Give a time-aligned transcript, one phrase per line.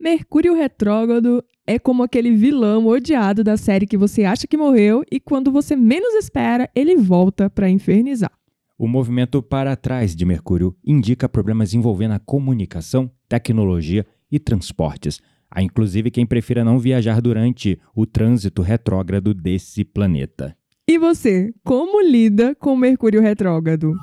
[0.00, 5.18] Mercúrio retrógrado é como aquele vilão odiado da série que você acha que morreu e
[5.18, 8.30] quando você menos espera, ele volta para infernizar.
[8.78, 15.20] O movimento para trás de Mercúrio indica problemas envolvendo a comunicação, tecnologia e transportes.
[15.50, 20.56] Há inclusive quem prefira não viajar durante o trânsito retrógrado desse planeta.
[20.86, 23.94] E você, como lida com Mercúrio retrógrado?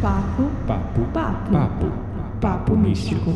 [0.00, 2.07] Papo, Papo, papo, papo,
[2.40, 3.30] papo místico.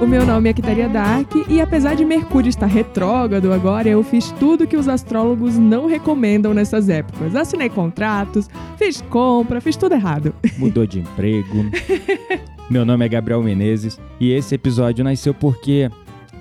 [0.00, 4.30] O meu nome é Quitaria Dark e apesar de Mercúrio estar retrógrado agora, eu fiz
[4.32, 7.34] tudo que os astrólogos não recomendam nessas épocas.
[7.34, 10.34] Assinei contratos, fiz compra, fiz tudo errado.
[10.58, 11.64] Mudou de emprego.
[12.68, 15.88] Meu nome é Gabriel Menezes e esse episódio nasceu porque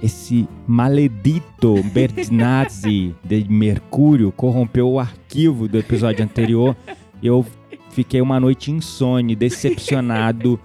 [0.02, 6.76] esse maledito Bertinazzi de Mercúrio corrompeu o arquivo do episódio anterior.
[7.22, 7.46] Eu
[7.92, 10.60] fiquei uma noite insone, decepcionado,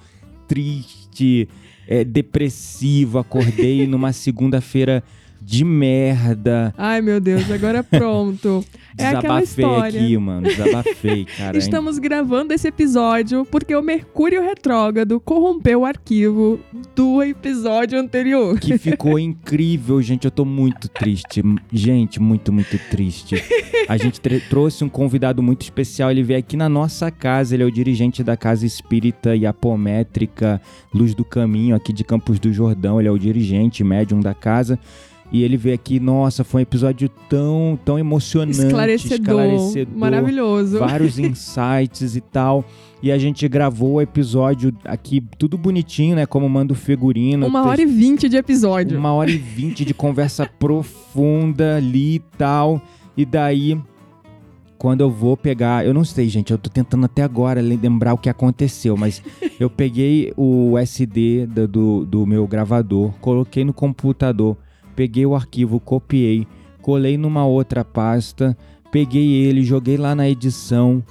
[0.48, 1.46] triste,
[1.86, 3.18] é, depressivo.
[3.18, 5.04] Acordei numa segunda-feira
[5.50, 6.72] de merda.
[6.78, 8.64] Ai, meu Deus, agora pronto.
[8.98, 10.00] É aquela Desabafei história.
[10.02, 10.42] aqui, mano.
[10.42, 11.56] Desabafei, cara.
[11.56, 16.60] Estamos gravando esse episódio porque o Mercúrio retrógrado corrompeu o arquivo
[16.94, 18.58] do episódio anterior.
[18.58, 20.26] Que ficou incrível, gente.
[20.26, 21.42] Eu tô muito triste.
[21.72, 23.36] Gente, muito, muito triste.
[23.88, 26.10] A gente trouxe um convidado muito especial.
[26.10, 27.54] Ele veio aqui na nossa casa.
[27.54, 30.60] Ele é o dirigente da Casa Espírita e Apométrica
[30.92, 33.00] Luz do Caminho, aqui de Campos do Jordão.
[33.00, 34.78] Ele é o dirigente, médium da casa.
[35.32, 40.78] E ele veio aqui, nossa, foi um episódio tão, tão emocionante, Esclarecedor, esclarecedor maravilhoso.
[40.78, 42.64] vários insights e tal.
[43.02, 46.26] E a gente gravou o episódio aqui, tudo bonitinho, né?
[46.26, 47.46] Como manda o figurino.
[47.46, 48.98] Uma hora e vinte de episódio.
[48.98, 52.82] uma hora e vinte de conversa profunda ali e tal.
[53.16, 53.78] E daí,
[54.76, 55.86] quando eu vou pegar.
[55.86, 59.22] Eu não sei, gente, eu tô tentando até agora lembrar o que aconteceu, mas
[59.60, 64.56] eu peguei o SD do, do meu gravador, coloquei no computador,
[64.94, 66.46] peguei o arquivo, copiei,
[66.82, 68.56] colei numa outra pasta,
[68.90, 71.02] peguei ele, joguei lá na edição.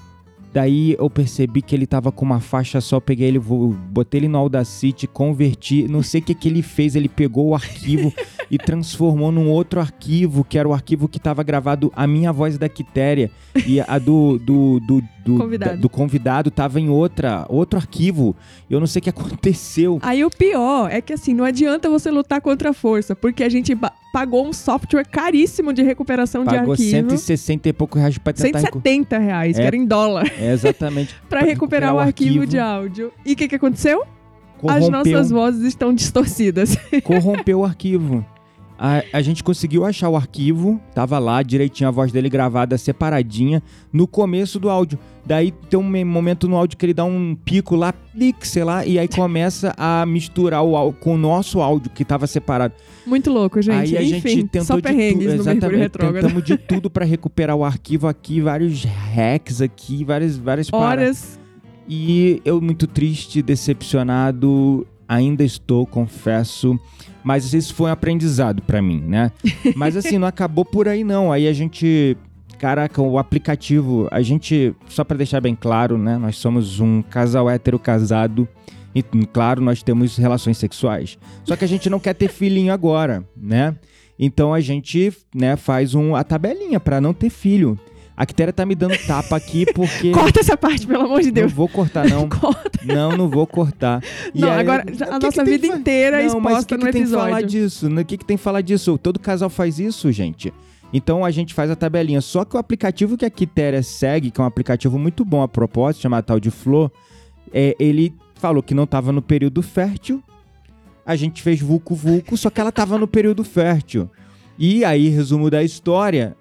[0.51, 4.37] Daí eu percebi que ele tava com uma faixa só, peguei ele, botei ele no
[4.39, 8.11] Audacity, converti, não sei o que que ele fez, ele pegou o arquivo
[8.49, 12.57] e transformou num outro arquivo, que era o arquivo que tava gravado a minha voz
[12.57, 13.29] da Quitéria
[13.67, 15.71] e a do do, do, do, Convidado.
[15.75, 18.35] da- do convidado tava em outra, outro arquivo.
[18.69, 19.99] Eu não sei o que aconteceu.
[20.01, 23.49] Aí o pior é que assim, não adianta você lutar contra a força, porque a
[23.49, 23.77] gente
[24.13, 27.09] pagou um software caríssimo de recuperação Pagou de arquivo.
[27.11, 29.65] 160 e pouco reais pra tentar recu- 170 reais, que É.
[29.65, 31.15] era em dólar, É, exatamente.
[31.29, 33.11] pra recuperar o arquivo, de áudio.
[33.25, 34.01] E o que, que aconteceu?
[34.01, 34.91] As Corrompeu.
[34.91, 36.75] nossas vozes estão distorcidas.
[37.03, 38.25] corrompeu o arquivo.
[38.81, 43.61] A, a gente conseguiu achar o arquivo, tava lá direitinho a voz dele gravada separadinha
[43.91, 44.97] no começo do áudio.
[45.25, 48.63] Daí tem um me- momento no áudio que ele dá um pico lá, clique, sei
[48.63, 52.73] lá, e aí começa a misturar o áudio com o nosso áudio que tava separado.
[53.05, 53.97] Muito louco, gente.
[53.97, 55.91] aí a Enfim, gente tentou só de perrengues tudo, no Mercúrio exatamente,
[56.21, 60.71] tentamos de tudo pra recuperar o arquivo aqui, vários hacks aqui, várias várias.
[60.71, 61.37] Horas.
[61.85, 66.79] E eu muito triste, decepcionado, ainda estou, confesso.
[67.23, 69.31] Mas isso foi um aprendizado pra mim, né?
[69.75, 71.31] Mas assim, não acabou por aí não.
[71.31, 72.17] Aí a gente,
[72.57, 76.17] caraca, o aplicativo, a gente, só pra deixar bem claro, né?
[76.17, 78.47] Nós somos um casal hétero casado.
[78.95, 81.17] E claro, nós temos relações sexuais.
[81.43, 83.75] Só que a gente não quer ter filhinho agora, né?
[84.17, 87.79] Então a gente, né, faz um, a tabelinha pra não ter filho.
[88.19, 91.33] A Quitéria tá me dando tapa aqui porque Corta essa parte, pelo amor de não
[91.33, 91.53] Deus.
[91.53, 92.27] vou cortar não.
[92.29, 92.79] Corta.
[92.83, 94.03] Não, não vou cortar.
[94.35, 96.53] E Não, aí, agora que a que nossa tem vida fa- inteira é não, mas
[96.53, 97.47] o exposta que, no que tem que falar episódio.
[97.47, 97.87] disso?
[97.87, 98.97] O que, que tem que falar disso?
[98.97, 100.53] Todo casal faz isso, gente.
[100.91, 102.19] Então a gente faz a tabelinha.
[102.19, 105.47] Só que o aplicativo que a Quitéria segue, que é um aplicativo muito bom a
[105.47, 106.91] propósito, chamado tal de Flor,
[107.53, 110.21] é, ele falou que não tava no período fértil.
[111.05, 114.09] A gente fez vulco vulco, só que ela tava no período fértil.
[114.57, 116.35] E aí, resumo da história.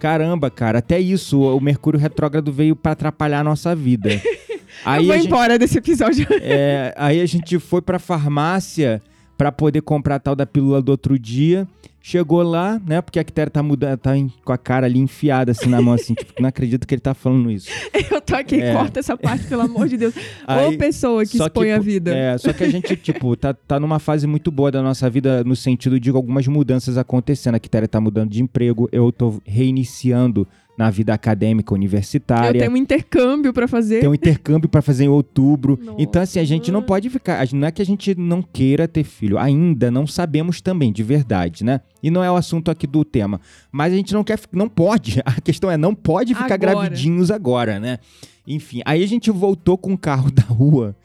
[0.00, 4.08] Caramba, cara, até isso, o Mercúrio retrógrado veio pra atrapalhar a nossa vida.
[4.84, 6.26] Aí Eu vou a gente- embora desse episódio.
[6.40, 9.02] é, aí a gente foi pra farmácia
[9.40, 11.66] pra poder comprar a tal da pílula do outro dia.
[12.02, 13.00] Chegou lá, né?
[13.00, 14.10] Porque a Quitéria tá mudando, tá
[14.44, 17.14] com a cara ali enfiada assim na mão, assim, tipo, não acredito que ele tá
[17.14, 17.70] falando isso.
[18.10, 18.74] Eu tô aqui, É.
[18.74, 20.14] corta essa parte, pelo amor de Deus.
[20.46, 22.14] Ô Aí- pessoa que expõe a pô, vida.
[22.14, 25.42] É, só que a gente, tipo, tá, tá numa fase muito boa da nossa vida
[25.42, 27.54] no sentido de algumas mudanças acontecendo.
[27.54, 30.46] A Quitéria tá mudando de emprego, eu tô reiniciando
[30.80, 32.58] na vida acadêmica Eu universitária.
[32.58, 34.00] tenho um intercâmbio pra fazer.
[34.00, 35.78] Tem um intercâmbio pra fazer em outubro.
[35.78, 36.00] Nossa.
[36.00, 37.42] Então, assim, a gente não pode ficar.
[37.42, 39.38] a Não é que a gente não queira ter filho.
[39.38, 41.82] Ainda não sabemos também, de verdade, né?
[42.02, 43.42] E não é o assunto aqui do tema.
[43.70, 44.40] Mas a gente não quer.
[44.52, 45.20] Não pode.
[45.26, 46.72] A questão é, não pode ficar Agora.
[46.72, 47.98] gravidinhos agora, né?
[48.46, 50.96] Enfim, aí a gente voltou com o carro da rua.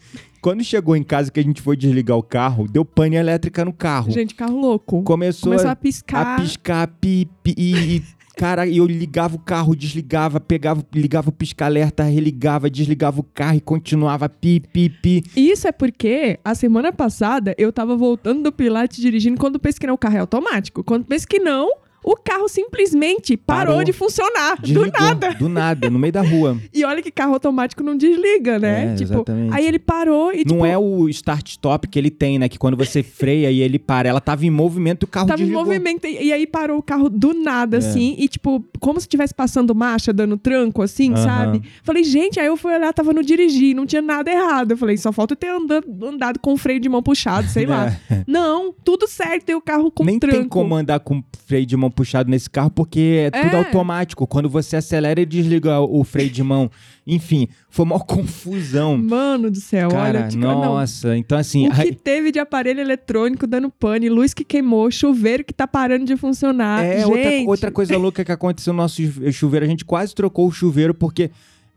[0.41, 3.73] Quando chegou em casa que a gente foi desligar o carro, deu pane elétrica no
[3.73, 4.11] carro.
[4.11, 5.01] Gente, carro louco.
[5.03, 6.39] Começou, Começou a a, piscar.
[6.39, 8.03] piscar, pi, pi, e, e,
[8.35, 13.61] cara, eu ligava o carro, desligava, pegava, ligava o pisca-alerta, religava, desligava o carro e
[13.61, 15.23] continuava pi, pi, pi.
[15.35, 19.87] Isso é porque a semana passada eu tava voltando do Pilates dirigindo quando penso que
[19.87, 20.83] não, o carro é automático.
[20.83, 21.71] Quando penso que não,
[22.05, 23.83] o carro simplesmente parou, Parou.
[23.83, 24.59] de funcionar.
[24.61, 25.33] Desligou, Do nada.
[25.33, 26.57] Do nada, no meio da rua.
[26.73, 28.91] E olha que carro automático não desliga, né?
[28.91, 29.53] É, tipo, exatamente.
[29.53, 32.49] aí ele parou e Não tipo, é o start-stop que ele tem, né?
[32.49, 34.09] Que quando você freia e ele para.
[34.09, 35.65] Ela tava em movimento e o carro Tava em desligou.
[35.65, 37.79] movimento e e aí parou o carro do nada, É.
[37.79, 41.61] assim, e tipo, como se estivesse passando marcha, dando tranco, assim, sabe?
[41.83, 44.71] Falei, gente, aí eu fui olhar, tava no dirigir, não tinha nada errado.
[44.71, 47.65] Eu falei, só falta eu ter andado, andado com o freio de mão puxado, sei
[47.65, 47.95] lá.
[48.27, 50.05] Não, tudo certo, e o carro com É.
[50.07, 50.37] Nem tranco.
[50.37, 53.57] tem como andar com freio de mão puxado nesse carro, porque é tudo É.
[53.59, 54.27] automático.
[54.27, 56.69] Quando você acelera, ele desliga o freio de mão.
[57.07, 58.97] Enfim, foi uma confusão.
[58.97, 60.59] Mano do céu, Cara, olha, tipo, não.
[60.65, 61.17] nossa.
[61.17, 65.53] Então, assim, O que teve de aparelho eletrônico dando pane, luz que queimou, chuveiro que
[65.53, 66.83] tá parando de funcionar.
[66.83, 70.13] É, outra, gente, outra coisa louca que aconteceu no nosso chu- chuveiro, a gente quase
[70.13, 71.31] trocou o chuveiro porque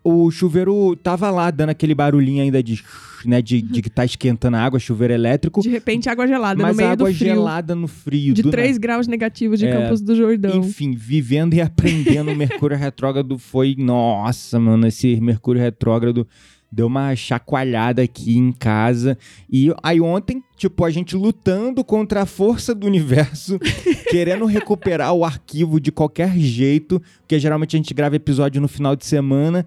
[0.09, 2.83] o chuveiro tava lá dando aquele barulhinho ainda de,
[3.25, 6.73] né, de, de que tá esquentando a água, chuveiro elétrico, de repente água gelada mas
[6.73, 7.35] no meio água do frio.
[7.35, 8.35] gelada no frio.
[8.35, 9.73] de do 3 graus negativos de É.
[9.73, 10.59] Campos do Jordão.
[10.59, 13.75] Enfim, vivendo e aprendendo o Mercúrio Retrógrado foi.
[13.79, 16.27] Nossa, mano, esse Mercúrio Retrógrado
[16.71, 19.17] deu uma chacoalhada aqui em casa.
[19.51, 23.59] E aí ontem, tipo, a gente lutando contra a força do universo,
[24.11, 28.95] querendo recuperar o arquivo de qualquer jeito, porque geralmente a gente grava episódio no final
[28.95, 29.67] de semana.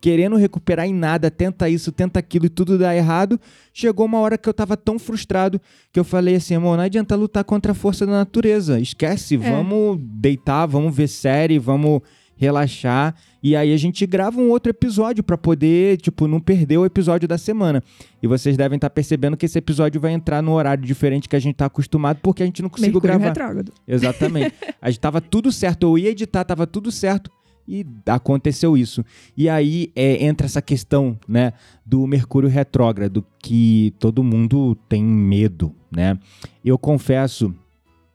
[0.00, 3.40] Querendo recuperar em nada, tenta isso, tenta aquilo e tudo dá errado.
[3.72, 5.60] Chegou uma hora que eu tava tão frustrado
[5.92, 8.78] que eu falei assim, amor, não adianta lutar contra a força da natureza.
[8.78, 12.02] Esquece, vamos deitar, vamos ver série, vamos
[12.38, 13.14] relaxar.
[13.42, 17.28] E aí a gente grava um outro episódio pra poder, tipo, não perder o episódio
[17.28, 17.82] da semana.
[18.22, 21.40] E vocês devem estar percebendo que esse episódio vai entrar no horário diferente que a
[21.40, 23.28] gente tá acostumado, porque a gente não conseguiu Mercúrio gravar.
[23.28, 23.72] retrógrado.
[23.86, 24.54] Exatamente.
[24.80, 27.30] a gente tava tudo certo, eu ia editar, tava tudo certo.
[27.68, 29.04] E aconteceu isso.
[29.36, 31.52] E aí é, entra essa questão, né,
[31.84, 36.18] do Mercúrio retrógrado, que todo mundo tem medo, né?
[36.64, 37.54] Eu confesso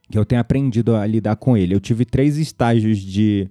[0.09, 1.75] que eu tenho aprendido a lidar com ele.
[1.75, 3.47] Eu tive três estágios de,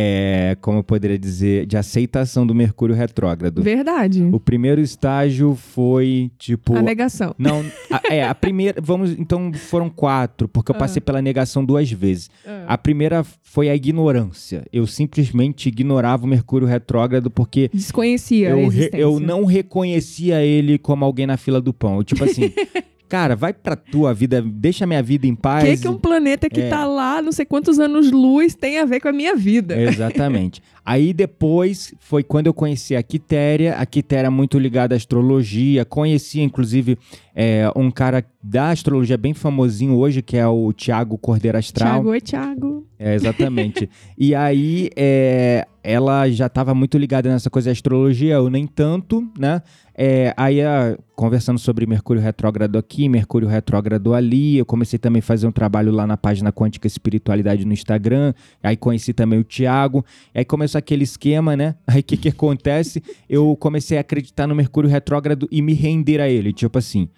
[0.00, 3.60] é, como eu poderia dizer, de aceitação do Mercúrio retrógrado.
[3.62, 4.22] Verdade.
[4.30, 6.76] O primeiro estágio foi, tipo...
[6.76, 7.34] A negação.
[7.36, 8.80] Não, a- é, a primeira.
[8.80, 9.10] Vamos.
[9.18, 10.78] Então foram quatro, porque eu Ah.
[10.78, 12.30] passei pela negação duas vezes.
[12.68, 14.64] A primeira foi a ignorância.
[14.72, 20.78] Eu simplesmente ignorava o Mercúrio retrógrado porque Desconhecia a eu, re- eu não reconhecia ele
[20.78, 21.96] como alguém na fila do pão.
[21.96, 22.52] Eu, tipo assim,
[23.08, 25.64] cara, vai pra tua vida, deixa minha vida em O paz.
[25.64, 26.68] que, que um planeta que É.
[26.68, 29.80] tá lá, não sei quantos anos-luz, tem a ver com a minha vida?
[29.80, 30.60] Exatamente.
[30.84, 33.74] Aí depois foi quando eu conheci a Quitéria.
[33.74, 35.84] A Quitéria é muito ligada à astrologia.
[35.84, 36.96] Conheci, inclusive,
[37.34, 41.92] é, um cara da astrologia bem famosinho hoje, que é o Tiago Cordeiro Astral.
[41.92, 42.86] Tiago, oi, Tiago.
[42.98, 43.88] É, exatamente.
[44.16, 49.28] e aí, é, ela já estava muito ligada nessa coisa de astrologia, eu nem tanto,
[49.38, 49.60] né?
[50.00, 55.22] É, aí, a- conversando sobre Mercúrio retrógrado aqui, Mercúrio retrógrado ali, eu comecei também a
[55.22, 60.04] fazer um trabalho lá na página Quântica Espiritualidade no Instagram, aí conheci também o Tiago,
[60.32, 61.74] aí começou aquele esquema, né?
[61.84, 63.02] Aí o que que acontece?
[63.28, 67.08] Eu comecei a acreditar no Mercúrio retrógrado e me render a ele, tipo assim...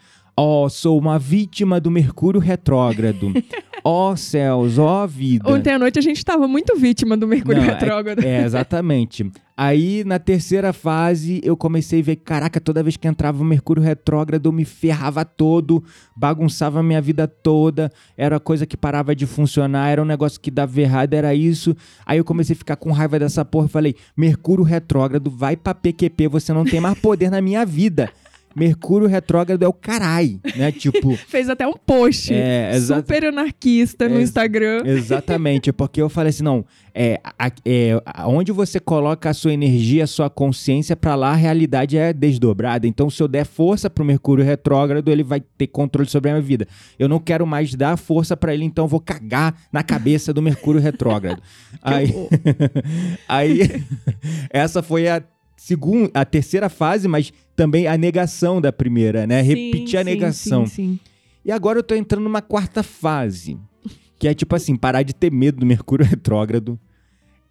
[0.42, 3.30] Ó, sou uma vítima do Mercúrio retrógrado.
[3.84, 5.50] Ó céus, ó vida.
[5.50, 8.22] Ontem à noite a gente tava muito vítima do Mercúrio Não, é- retrógrado.
[8.22, 9.30] É, exatamente.
[9.56, 13.82] Aí, na terceira fase, eu comecei a ver, caraca, toda vez que entrava o Mercúrio
[13.82, 15.82] retrógrado, eu me ferrava todo,
[16.16, 20.50] bagunçava a minha vida toda, era coisa que parava de funcionar, era um negócio que
[20.50, 21.74] dava errado, era isso.
[22.06, 25.74] Aí eu comecei a ficar com raiva dessa porra e falei, Mercúrio retrógrado, vai pra
[25.74, 28.10] PQP, você não tem mais poder na minha vida.
[28.54, 30.70] Mercúrio retrógrado é o carai, né?
[30.80, 34.82] Tipo, Fez até um post É, super anarquista no É, Instagram.
[34.86, 36.64] exatamente, porque eu falei assim, não,
[36.94, 37.92] é, a- é,
[38.26, 42.86] onde você coloca a sua energia, a sua consciência pra lá, a realidade é desdobrada.
[42.86, 46.42] Então, se eu der força pro Mercúrio retrógrado, ele vai ter controle sobre a minha
[46.42, 46.66] vida.
[46.98, 50.42] Eu não quero mais dar força pra ele, então eu vou cagar na cabeça do
[50.42, 51.40] Mercúrio retrógrado.
[51.82, 52.12] Aí,
[53.28, 53.84] aí
[54.50, 55.22] essa foi a
[55.60, 59.42] segunda, a terceira fase, mas também a negação da primeira, né?
[59.42, 60.66] Repetir a Sim, negação.
[60.66, 61.00] Sim, sim.
[61.44, 63.58] E agora eu tô entrando numa quarta fase.
[64.18, 66.80] Que é tipo assim, parar de ter medo do Mercúrio retrógrado.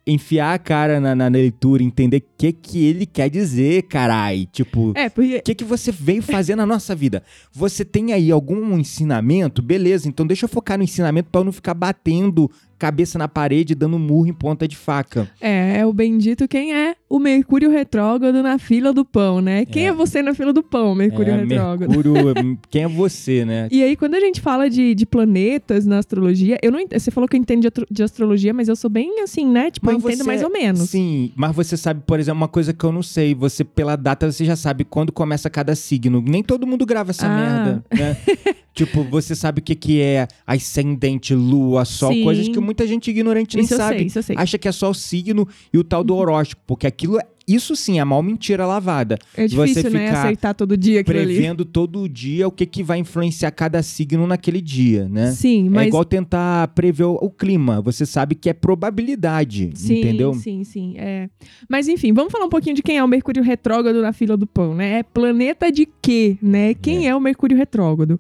[0.08, 4.48] Enfiar a cara na, na leitura, entender o que, que ele quer dizer, carai.
[4.52, 7.22] Tipo, É, porque o que, que você veio fazer na nossa vida?
[7.52, 9.62] Você tem aí algum ensinamento?
[9.62, 13.76] Beleza, então deixa eu focar no ensinamento pra eu não ficar batendo cabeça na parede,
[13.76, 15.30] dando murro em ponta de faca.
[15.42, 19.66] é, é o bendito quem é o Mercúrio retrógrado na fila do pão, né?
[19.66, 19.94] Quem é, É.
[19.94, 21.90] você na fila do pão, Mercúrio é, retrógrado?
[21.90, 23.68] Mercúrio, quem é você, né?
[23.72, 27.28] E aí, quando a gente fala de, de planetas na astrologia, eu não Você falou
[27.28, 29.70] que eu entendo de, de astrologia, mas eu sou bem assim, né?
[29.72, 30.90] Tipo, eu Mas entendo você- mais ou menos.
[30.90, 33.36] Sim, mas você sabe, por exemplo, uma coisa que eu não sei.
[33.36, 36.24] Você, pela data, você já sabe quando começa cada signo.
[36.26, 37.36] Nem todo mundo grava essa Ah.
[37.36, 38.18] merda, né?
[38.74, 40.28] tipo, você sabe o que, que é
[40.64, 42.24] ascendente, lua, sol, Sim.
[42.24, 43.98] coisas que muita gente ignorante nem Isso eu sabe.
[43.98, 44.36] sei, isso eu sei.
[44.38, 47.76] Acha que é só o signo e o tal do horóscopo, porque aquilo, é- isso
[47.76, 49.18] sim é a maior mentira lavada.
[49.36, 50.08] É difícil, você né?
[50.08, 51.34] ficar Aceitar todo dia aquilo ali.
[51.34, 55.32] Prevendo todo dia o que, que vai influenciar cada signo naquele dia, né?
[55.32, 55.88] Sim, É mas.
[55.88, 57.82] igual tentar prever o, clima.
[57.82, 60.34] Você sabe que é probabilidade, Sim, entendeu?
[60.36, 60.94] sim, sim.
[60.98, 61.28] É.
[61.68, 64.46] Mas enfim, vamos falar um pouquinho de quem é o Mercúrio retrógrado na fila do
[64.46, 65.00] pão, né?
[65.00, 66.76] É planeta de quê, né?
[66.76, 68.20] Quem é, o Mercúrio retrógrado?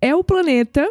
[0.00, 0.90] É o planeta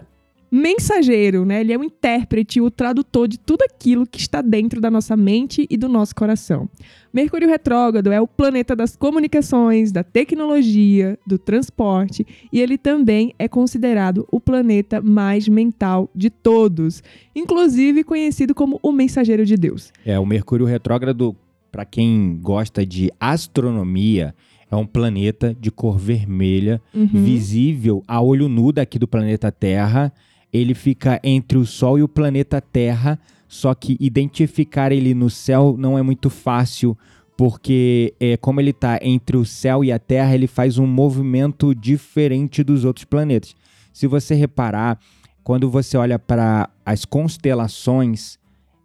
[0.55, 1.61] mensageiro, né?
[1.61, 5.65] Ele é o intérprete, o tradutor de tudo aquilo que está dentro da nossa mente
[5.67, 6.69] e do nosso coração.
[7.11, 13.47] Mercúrio retrógrado é o planeta das comunicações, da tecnologia, do transporte e ele também é
[13.47, 17.01] considerado o planeta mais mental de todos,
[17.35, 19.91] inclusive conhecido como o mensageiro de Deus.
[20.05, 21.35] É, o Mercúrio retrógrado,
[21.71, 24.35] para quem gosta de astronomia,
[24.69, 27.07] é um planeta de cor vermelha, Uhum.
[27.07, 30.11] visível a olho nu daqui do planeta Terra.
[30.53, 35.75] Ele fica entre o Sol e o planeta Terra, só que identificar ele no céu
[35.77, 36.95] não é muito fácil,
[37.35, 41.73] porque é, como ele está entre o céu e a Terra, ele faz um movimento
[41.73, 43.55] diferente dos outros planetas.
[43.91, 44.99] Se você reparar,
[45.43, 48.37] quando você olha para as constelações,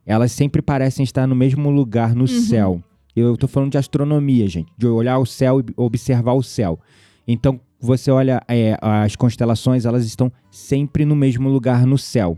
[0.05, 2.83] elas sempre parecem estar no mesmo lugar no céu.
[3.15, 6.79] Eu estou falando de astronomia, gente, de olhar o céu e observar o céu.
[7.27, 12.37] Então, você olha é, as constelações, elas estão sempre no mesmo lugar no céu.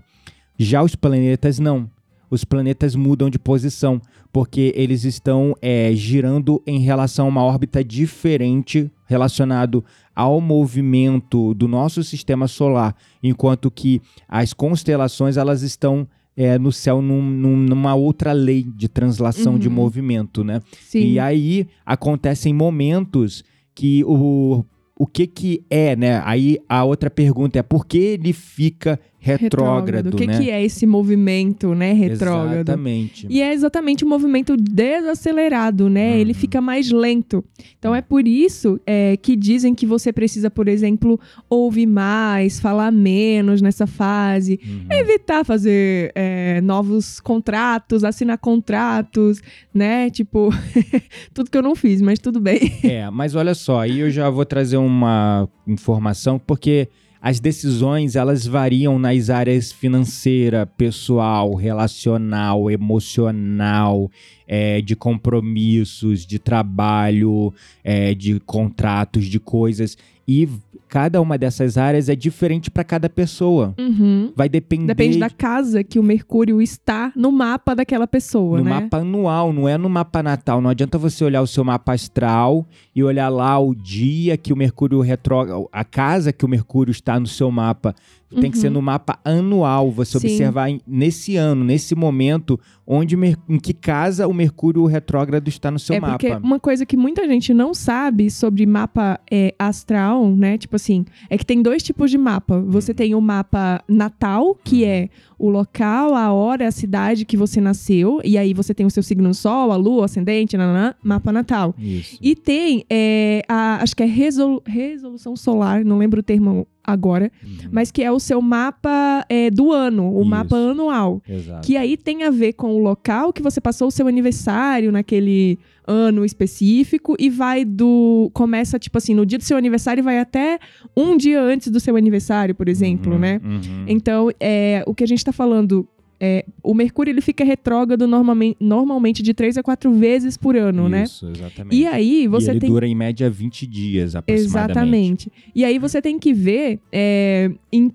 [0.59, 1.89] Já os planetas não.
[2.31, 4.01] Os planetas mudam de posição,
[4.33, 11.67] porque eles estão é, girando em relação a uma órbita diferente relacionado ao movimento do
[11.67, 16.07] nosso sistema solar, enquanto que as constelações elas estão
[16.37, 19.75] é, no céu num- num- numa outra lei de translação de Uhum.
[19.75, 20.61] movimento, né?
[20.81, 21.01] Sim.
[21.01, 23.43] E aí acontecem momentos
[23.75, 24.65] que o,
[25.01, 26.21] o que que é, né?
[26.27, 30.39] Aí a outra pergunta é por que ele fica retrógrado, O que, né?
[30.39, 32.55] que é esse movimento, né, retrógrado?
[32.55, 33.27] Exatamente.
[33.29, 36.19] E é exatamente o movimento desacelerado, né?
[36.19, 36.39] Ele Uhum.
[36.39, 37.45] fica mais lento.
[37.79, 42.91] Então é por isso é, que dizem que você precisa, por exemplo, ouvir mais, falar
[42.91, 44.87] menos nessa fase, Uhum.
[44.91, 49.41] evitar fazer é, novos contratos, assinar contratos,
[49.75, 50.09] né?
[50.11, 50.49] Tipo,
[51.35, 52.61] tudo que eu não fiz, mas tudo bem.
[52.83, 56.89] É, mas olha só, aí eu já vou trazer uma informação, porque
[57.21, 64.11] as decisões elas variam nas áreas financeira, pessoal, relacional, emocional,
[64.47, 67.53] é, de compromissos, de trabalho,
[67.85, 69.99] é, de contratos, de coisas.
[70.27, 70.49] E
[70.91, 73.73] cada uma dessas áreas é diferente para cada pessoa.
[73.79, 74.33] Uhum.
[74.35, 78.71] Vai depender Depende da casa que o Mercúrio está no mapa daquela pessoa, no né?
[78.71, 80.61] mapa anual, não é no mapa natal.
[80.61, 84.57] Não adianta você olhar o seu mapa astral e olhar lá o dia que o
[84.57, 87.95] Mercúrio retrógrado, a casa que o Mercúrio está no seu mapa.
[88.31, 88.61] Tem que Uhum.
[88.63, 90.29] ser no mapa anual, você Sim.
[90.29, 93.17] observar em- nesse ano, nesse momento, onde
[93.49, 96.13] em que casa o Mercúrio retrógrado está no seu é mapa.
[96.13, 100.57] porque uma coisa que muita gente não sabe sobre mapa é, astral, né?
[100.59, 102.61] Tipo assim, é que tem dois tipos de mapa.
[102.69, 105.09] Você tem o mapa natal, que é
[105.39, 109.03] o local, a hora, a cidade que você nasceu, e aí você tem o seu
[109.03, 111.75] signo sol, a lua, o ascendente, nananã, mapa natal.
[111.79, 112.19] Isso.
[112.21, 117.31] E tem, é, a, acho que é resolu- resolução solar, não lembro o termo agora,
[117.45, 117.69] Uhum.
[117.71, 120.31] mas que é o seu mapa é, do ano, o Isso.
[120.31, 121.23] mapa anual.
[121.29, 121.67] Exato.
[121.67, 125.59] Que aí tem a ver com o local que você passou o seu aniversário naquele
[125.87, 128.31] ano específico e vai do.
[128.33, 130.59] Começa, tipo assim, no dia do seu aniversário e vai até
[130.97, 133.41] um dia antes do seu aniversário, por exemplo, Uhum, né?
[133.45, 133.85] uhum.
[133.89, 135.87] Então, é, o que a gente tá falando.
[136.21, 140.87] É, o Mercúrio ele fica retrógrado normalmente, normalmente de três a quatro vezes por ano,
[140.89, 141.05] né?
[141.05, 141.77] Isso, exatamente.
[141.77, 145.29] E aí você e ele tem dura em média 20 dias aproximadamente.
[145.29, 145.33] Exatamente.
[145.55, 147.91] E aí você tem que ver é, em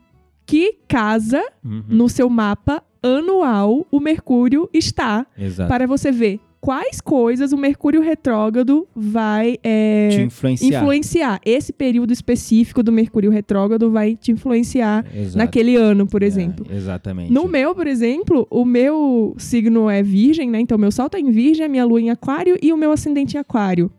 [0.45, 5.67] que casa Uhum, no seu mapa anual o Mercúrio está, Exato.
[5.67, 10.81] para você ver quais coisas o Mercúrio retrógrado vai é, Te influenciar.
[10.81, 11.39] influenciar.
[11.45, 15.37] Esse período específico do Mercúrio retrógrado vai te influenciar Exato.
[15.37, 16.65] naquele ano, por É, exemplo.
[16.71, 17.31] exatamente.
[17.31, 20.59] No meu, por exemplo, o meu signo é virgem, né?
[20.59, 23.37] Então, meu sol tá em virgem, a minha lua em aquário e o meu ascendente
[23.37, 23.91] em aquário.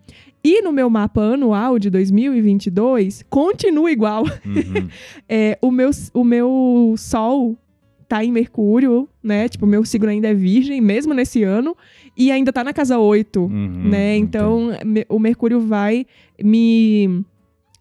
[0.43, 4.25] E no meu mapa anual de 2022, continua igual.
[4.45, 4.89] Uhum.
[5.29, 7.57] É, o, meu, o meu sol
[8.09, 9.49] tá em Mercúrio, né?
[9.49, 11.77] Tipo, meu signo ainda é virgem, mesmo nesse ano.
[12.17, 14.17] E ainda tá na casa 8, Uhum, né?
[14.17, 14.71] Então,
[15.09, 16.07] o Mercúrio vai
[16.43, 17.25] me,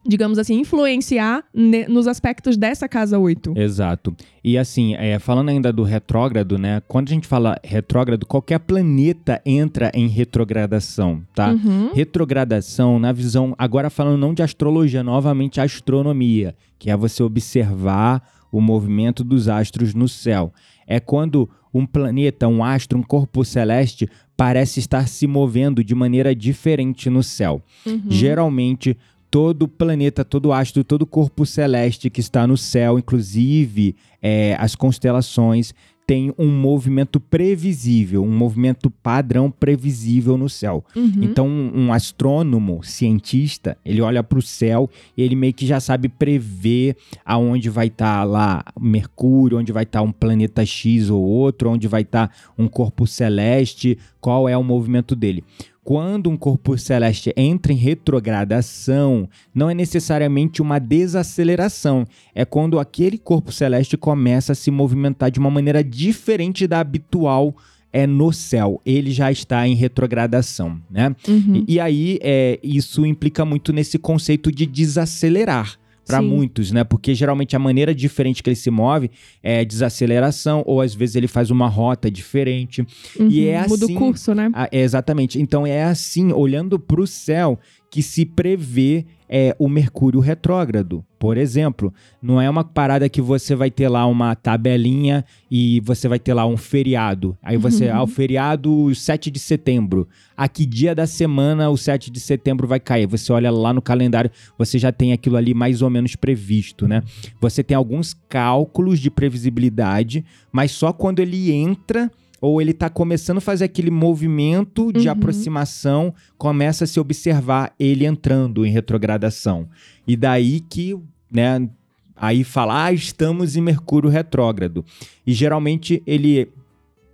[0.06, 1.44] digamos assim, influenciar
[1.88, 3.54] nos aspectos dessa casa 8.
[3.56, 4.16] Exato.
[4.44, 6.82] E assim, é, falando ainda do retrógrado, né?
[6.88, 11.52] Quando a gente fala retrógrado, qualquer planeta entra em retrogradação, tá?
[11.52, 11.92] Uhum.
[11.94, 18.22] Retrogradação, na visão, agora falando não de astrologia, novamente astronomia, que é você observar
[18.58, 20.54] o movimento dos astros no céu.
[20.88, 26.34] É quando um planeta, um astro, um corpo celeste parece estar se movendo de maneira
[26.34, 27.62] diferente no céu.
[27.86, 28.04] Uhum.
[28.08, 28.98] Geralmente,
[29.30, 35.74] todo planeta, todo astro, todo corpo celeste que está no céu, inclusive é, as constelações,
[36.08, 40.86] tem um movimento previsível, um movimento padrão previsível no céu.
[40.96, 41.12] Uhum.
[41.22, 45.80] Então, um, um astrônomo, cientista, ele olha para o céu e ele meio que já
[45.80, 51.72] sabe prever aonde vai estar lá Mercúrio, onde vai estar um planeta X ou outro,
[51.72, 55.44] onde vai estar um corpo celeste, qual é o movimento dele.
[55.86, 63.20] Quando um corpo celeste entra em retrogradação, não é necessariamente uma desaceleração, é quando aquele
[63.20, 67.56] corpo celeste começa a se movimentar de uma maneira diferente da habitual
[67.94, 68.82] é no céu.
[68.84, 71.16] Ele já está em retrogradação, né?
[71.28, 71.64] Uhum.
[71.68, 76.84] E, e aí, é, isso implica muito nesse conceito de desacelerar para muitos, né?
[76.84, 79.10] Porque geralmente a maneira diferente que ele se move
[79.42, 82.86] é desaceleração, ou às vezes ele faz uma rota diferente.
[83.20, 83.68] e é Uhum.
[83.70, 84.50] Muda assim- o curso, né?
[84.54, 85.42] Ah, é, exatamente.
[85.42, 87.60] Então é assim, olhando para o céu,
[87.90, 91.04] que se prevê é, o Mercúrio retrógrado.
[91.18, 91.92] Por exemplo,
[92.22, 96.34] não é uma parada que você vai ter lá uma tabelinha e você vai ter
[96.34, 97.36] lá um feriado.
[97.42, 97.96] Aí você, Uhum.
[97.96, 100.08] ah, o feriado 7 de setembro.
[100.38, 103.08] A que dia da semana o 7 de setembro vai cair?
[103.08, 107.02] Você olha lá no calendário, você já tem aquilo ali mais ou menos previsto, né?
[107.42, 112.12] Você tem alguns cálculos de previsibilidade, mas só quando ele entra
[112.42, 115.14] ou ele está começando a fazer aquele movimento de Uhum.
[115.14, 119.68] aproximação, começa a se observar ele entrando em retrogradação.
[120.08, 120.96] E daí que,
[121.32, 121.68] né,
[122.16, 124.84] aí fala, ah, estamos em Mercúrio retrógrado.
[125.26, 126.50] E geralmente ele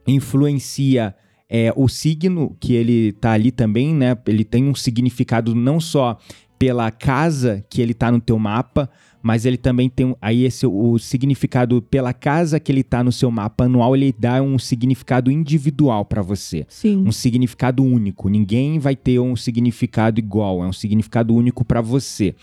[0.07, 1.15] influencia
[1.49, 4.17] é, o signo que ele tá ali também, né?
[4.25, 6.17] Ele tem um significado não só
[6.57, 8.89] pela casa que ele tá no teu mapa,
[9.21, 13.11] mas ele também tem um- aí esse o significado pela casa que ele tá no
[13.11, 17.03] seu mapa anual, ele dá um significado individual para você Sim.
[17.07, 18.29] um significado único.
[18.29, 22.35] Ninguém vai ter um significado igual, é um significado único para você.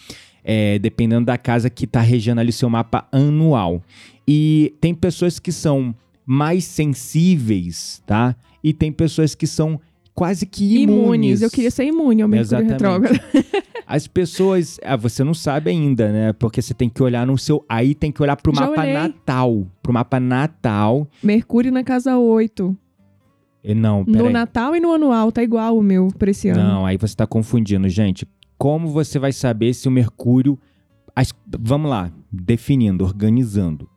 [0.50, 3.82] É, dependendo da casa que está regendo ali seu mapa anual.
[4.26, 8.34] E tem pessoas que são mais sensíveis, tá?
[8.62, 9.80] E tem pessoas que são
[10.18, 10.98] quase que imunes.
[11.04, 11.42] Imunes.
[11.42, 13.20] Eu queria ser imune ao Mercúrio retrógrado.
[13.86, 16.32] As pessoas, ah, você não sabe ainda, né?
[16.32, 18.92] Porque você tem que olhar no seu, aí tem que olhar pro Já mapa olhei.
[18.92, 21.08] natal, pro mapa natal.
[21.22, 22.76] Mercúrio na casa 8.
[23.64, 24.32] E não, No peraí.
[24.32, 26.62] Natal e no anual, tá igual o meu pra esse ano.
[26.62, 28.26] Não, aí você está confundindo, gente.
[28.58, 30.58] Como você vai saber se o Mercúrio.
[31.14, 33.88] as- vamos lá, definindo, organizando.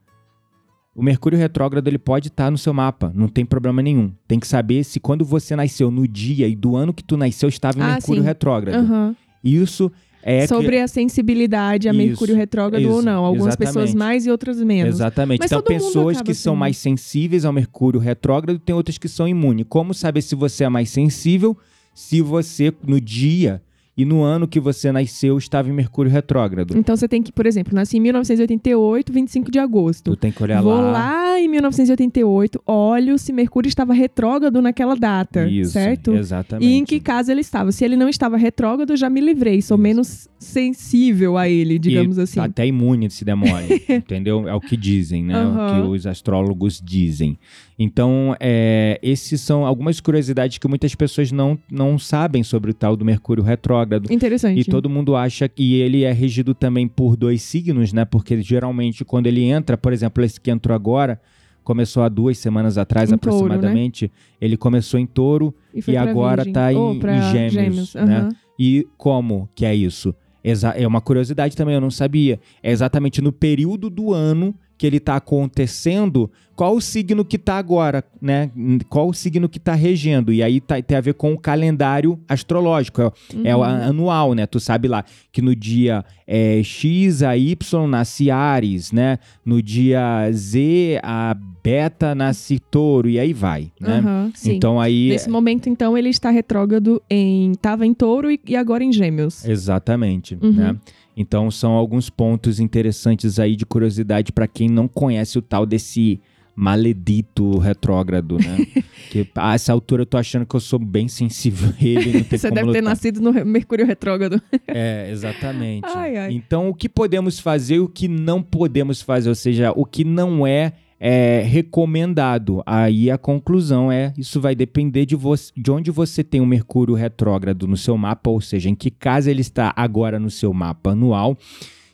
[0.95, 4.11] O Mercúrio retrógrado ele pode estar no seu mapa, não tem problema nenhum.
[4.27, 7.47] Tem que saber se quando você nasceu, no dia e do ano que tu nasceu,
[7.47, 8.25] estava em Ah, Mercúrio sim.
[8.27, 8.75] retrógrado.
[8.75, 9.15] Aham.
[9.43, 9.89] Isso
[10.21, 10.41] é.
[10.41, 13.23] que- Sobre a sensibilidade a Isso, Mercúrio retrógrado ou isso, não.
[13.23, 13.97] Algumas pessoas exatamente.
[13.97, 14.95] mais e outras menos.
[14.95, 15.39] Exatamente.
[15.39, 19.65] Mas então, pessoas que são mais sensíveis ao Mercúrio retrógrado, tem outras que são imunes.
[19.69, 21.57] Como saber se você é mais sensível?
[21.93, 23.61] Se você, no dia
[24.01, 26.77] e no ano que você nasceu, estava em Mercúrio retrógrado.
[26.77, 30.11] Então você tem que, por exemplo, nasci em 1988, 25 de agosto.
[30.11, 30.91] Tu tem que olhar Vou lá.
[30.91, 36.13] lá lá em 1988, olho se Mercúrio estava retrógrado naquela data, Isso, certo?
[36.13, 36.67] Exatamente.
[36.67, 37.71] E em que casa ele estava.
[37.71, 39.61] Se ele não estava retrógrado, já me livrei.
[39.61, 39.81] Sou Isso.
[39.81, 42.39] menos sensível a ele, digamos e assim.
[42.39, 44.47] Até imune desse demônio, entendeu?
[44.47, 45.35] É o que dizem, né?
[45.35, 45.71] O Aham.
[45.83, 47.37] que os astrólogos dizem.
[47.77, 52.95] Então, é, esses são algumas curiosidades que muitas pessoas não, não sabem sobre o tal
[52.95, 54.11] do Mercúrio retrógrado.
[54.11, 54.59] Interessante.
[54.59, 58.03] E todo mundo acha que ele é regido também por dois signos, né?
[58.05, 61.21] Porque geralmente quando ele entra, por exemplo, esse que entrou agora,
[61.63, 63.55] começou há duas semanas atrás Em touro, né?
[63.55, 64.11] aproximadamente.
[64.39, 66.53] Ele começou em touro e pra agora Virgem.
[66.53, 68.01] tá em- pra em Gêmeos, né?
[68.01, 68.29] aham.
[68.59, 70.13] E como que é isso?
[70.43, 72.39] É uma curiosidade também, eu não sabia.
[72.63, 77.55] É exatamente no período do ano que ele está acontecendo, qual o signo que está
[77.59, 78.49] agora, né?
[78.89, 80.33] Qual o signo que está regendo.
[80.33, 82.99] E aí tá- tem a ver com o calendário astrológico.
[83.43, 83.63] É, é o Uhum.
[83.63, 84.47] a- anual, né?
[84.47, 89.19] Tu sabe lá que no dia é, X a Y nasce Ares, né?
[89.45, 94.31] No dia Z a Beta nasce Touro e aí vai, né?
[94.33, 94.53] Sim.
[94.55, 97.53] Então aí Nesse momento, então, ele está retrógrado em.
[97.61, 99.45] Tava em touro e, e agora em gêmeos.
[99.45, 100.51] Exatamente, Uhum.
[100.53, 100.75] né?
[101.15, 106.19] Então são alguns pontos interessantes aí de curiosidade para quem não conhece o tal desse
[106.55, 108.83] maledito retrógrado, né?
[109.09, 112.23] que a essa altura eu tô achando que eu sou bem sensível a ele, não
[112.23, 112.83] tem Você deve ter lutar.
[112.83, 114.41] nascido no Mercúrio retrógrado.
[114.67, 115.87] É, exatamente.
[115.87, 116.33] Ai, ai.
[116.33, 120.03] Então o que podemos fazer e o que não podemos fazer, ou seja, o que
[120.03, 122.61] não é é, recomendado.
[122.63, 125.17] Aí a conclusão é: isso vai depender de,
[125.57, 129.31] de onde você tem o Mercúrio retrógrado no seu mapa, ou seja, em que casa
[129.31, 131.35] ele está agora no seu mapa anual.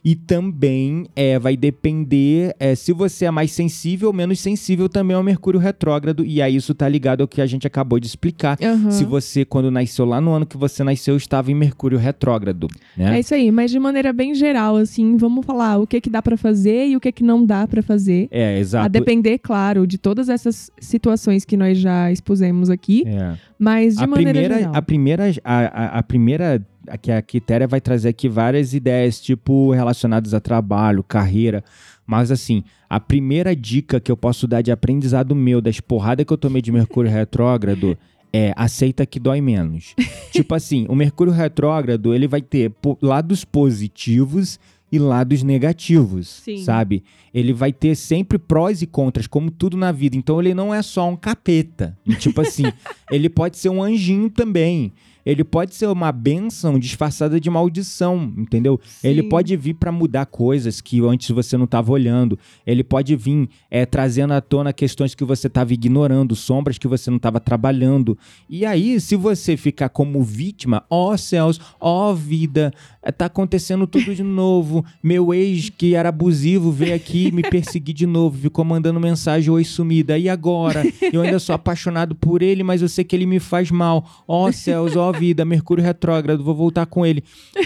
[0.09, 5.13] E também é, vai depender é, se você é mais sensível ou menos sensível também
[5.17, 6.23] ao Mercúrio retrógrado.
[6.23, 8.57] E aí isso tá ligado ao que a gente acabou de explicar.
[8.63, 8.89] Aham.
[8.89, 12.67] Se você, quando nasceu lá no ano que você nasceu, estava em Mercúrio retrógrado.
[12.95, 13.17] Né?
[13.17, 16.21] É isso aí, mas de maneira bem geral, assim, vamos falar o que que dá
[16.21, 18.29] pra fazer e o que que não dá pra fazer.
[18.31, 18.85] É, exato.
[18.85, 23.35] A depender, claro, de todas essas situações que nós já expusemos aqui, É.
[23.59, 24.71] mas de A maneira primeira, geral.
[24.73, 29.71] a primeira, a, a, a primeira, que a Quitéria vai trazer aqui várias ideias, tipo,
[29.71, 31.63] relacionadas a trabalho, carreira.
[32.05, 36.31] Mas assim, a primeira dica que eu posso dar de aprendizado meu, das porradas que
[36.31, 37.97] eu tomei de Mercúrio retrógrado,
[38.31, 39.95] é aceita que dói menos.
[40.31, 42.71] tipo assim, o Mercúrio retrógrado, ele vai ter
[43.01, 44.59] lados positivos
[44.91, 46.57] e lados negativos, Sim.
[46.57, 47.03] sabe?
[47.33, 50.15] Ele vai ter sempre prós e contras, como tudo na vida.
[50.15, 51.97] Então ele não é só um capeta.
[52.19, 52.63] Tipo assim,
[53.11, 54.93] ele pode ser um anjinho também.
[55.27, 58.79] Ele pode ser uma bênção disfarçada de maldição, entendeu?
[59.03, 59.27] Ele Sim.
[59.27, 62.39] pode vir para mudar coisas que antes você não estava olhando.
[62.65, 67.09] Ele pode vir é, trazendo à tona questões que você estava ignorando, sombras que você
[67.09, 68.17] não estava trabalhando.
[68.49, 72.71] E aí, se você ficar como vítima, ó céus, ó vida,
[73.03, 74.76] é, tá acontecendo tudo de novo.
[75.01, 79.63] Meu ex, que era abusivo, veio aqui me perseguir de novo, ficou mandando mensagem, oi
[79.63, 80.17] sumida.
[80.17, 80.83] E agora?
[81.11, 84.23] Eu ainda sou apaixonado por ele, mas eu sei que ele me faz mal.
[84.27, 87.23] Ó céus, ó vida, Mercúrio retrógrado, vou voltar com ele.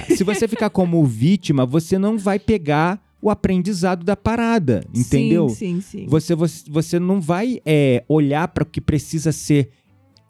[0.09, 5.47] Se você ficar como vítima, você não vai pegar o aprendizado da parada, entendeu?
[5.49, 6.05] Sim, sim, sim.
[6.07, 9.69] Você, você, você não vai é, olhar para o que precisa ser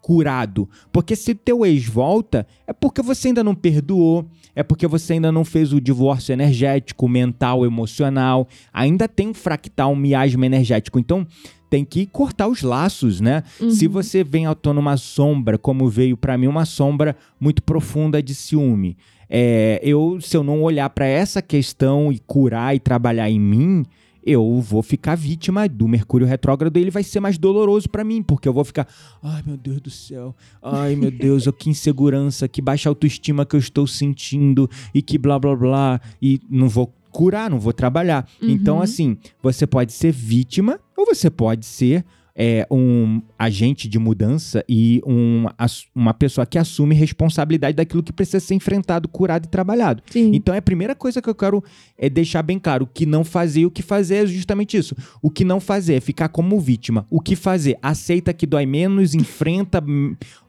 [0.02, 0.68] curado.
[0.92, 5.32] Porque se teu ex volta, é porque você ainda não perdoou, é porque você ainda
[5.32, 8.46] não fez o divórcio energético, mental, emocional.
[8.72, 10.98] Ainda tem um fractal, um miasma energético.
[10.98, 11.26] Então,
[11.70, 13.44] tem que cortar os laços, né?
[13.70, 18.22] Se você vem à tona uma sombra, como veio pra mim, uma sombra muito profunda
[18.22, 18.98] de ciúme.
[19.30, 23.86] É, eu, se eu não olhar pra essa questão e curar e trabalhar em mim,
[24.24, 28.22] eu vou ficar vítima do Mercúrio retrógrado e ele vai ser mais doloroso pra mim,
[28.22, 28.86] porque eu vou ficar,
[29.22, 33.56] ai meu Deus do céu, ai meu Deus, oh, que insegurança, que baixa autoestima que
[33.56, 38.26] eu estou sentindo e que blá blá blá, e não vou curar, não vou trabalhar.
[38.40, 44.64] Então, assim, você pode ser vítima ou você pode ser é, um agente de mudança
[44.68, 45.46] e um,
[45.94, 50.02] uma pessoa que assume responsabilidade daquilo que precisa ser enfrentado, curado e trabalhado.
[50.10, 50.30] Sim.
[50.34, 51.62] Então é a primeira coisa que eu quero
[51.96, 52.84] é deixar bem claro.
[52.84, 54.96] O que não fazer e o que fazer é justamente isso.
[55.20, 57.06] O que não fazer é ficar como vítima.
[57.10, 57.78] O que fazer?
[57.82, 59.82] Aceita que dói menos, enfrenta,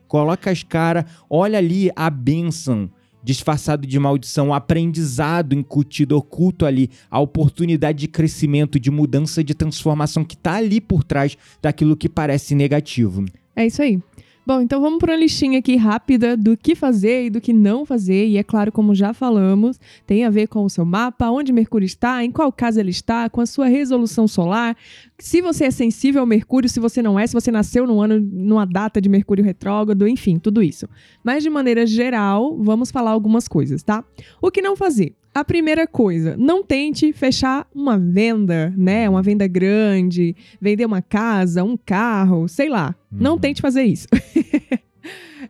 [0.08, 2.90] coloca as caras, olha ali a bênção
[3.24, 9.54] disfarçado de maldição, o aprendizado incutido, oculto ali, a oportunidade de crescimento, de mudança, de
[9.54, 13.26] transformação que tá ali por trás daquilo que parece negativo.
[13.56, 14.00] É isso aí.
[14.46, 17.86] Bom, então vamos para uma listinha aqui rápida do que fazer e do que não
[17.86, 18.28] fazer.
[18.28, 21.86] E é claro, como já falamos, tem a ver com o seu mapa, onde Mercúrio
[21.86, 24.76] está, em qual casa ele está, com a sua resolução solar.
[25.18, 28.20] Se você é sensível ao Mercúrio, se você não é, se você nasceu num ano,
[28.20, 30.90] numa data de Mercúrio retrógrado, enfim, tudo isso.
[31.24, 34.04] Mas de maneira geral, vamos falar algumas coisas, tá?
[34.42, 35.16] O que não fazer?
[35.36, 39.10] A primeira coisa, não tente fechar uma venda, né?
[39.10, 42.96] Uma venda grande, vender uma casa, um carro, sei lá.
[43.12, 43.40] Não Uhum.
[43.40, 44.08] tente fazer isso.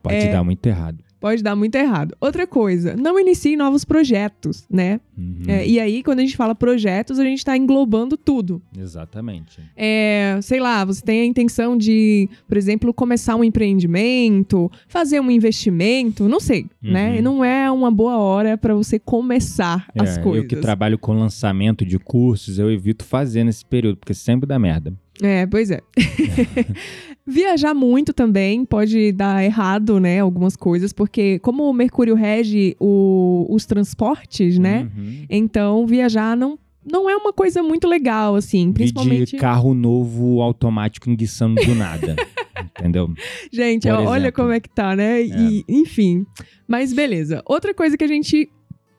[0.01, 0.31] Pode É.
[0.31, 1.03] dar muito errado.
[1.23, 2.13] Pode dar muito errado.
[2.19, 4.99] Outra coisa, não inicie novos projetos, né?
[5.17, 5.43] Uhum.
[5.47, 8.61] É, e aí, quando a gente fala projetos, a gente está englobando tudo.
[8.77, 9.61] Exatamente.
[9.73, 15.31] É, sei lá, você tem a intenção de, por exemplo, começar um empreendimento, fazer um
[15.31, 17.15] investimento, não sei, né?
[17.15, 17.21] Uhum.
[17.21, 20.43] Não é uma boa hora para você começar as É, coisas.
[20.43, 24.59] Eu que trabalho com lançamento de cursos, eu evito fazer nesse período, porque sempre dá
[24.59, 24.93] merda.
[25.21, 25.79] É, pois é.
[27.25, 30.19] Viajar muito também pode dar errado, né?
[30.19, 34.89] Algumas coisas, porque como o Mercúrio rege o- os transportes, né?
[34.95, 35.25] Uhum.
[35.29, 38.73] Então viajar não, não é uma coisa muito legal, assim.
[38.73, 39.31] Principalmente.
[39.31, 42.15] de carro novo automático enguiçando do nada.
[42.77, 43.09] entendeu?
[43.51, 45.21] Gente, olha como é que tá, né?
[45.23, 46.25] E, enfim.
[46.67, 47.41] Mas beleza.
[47.45, 48.49] Outra coisa que a gente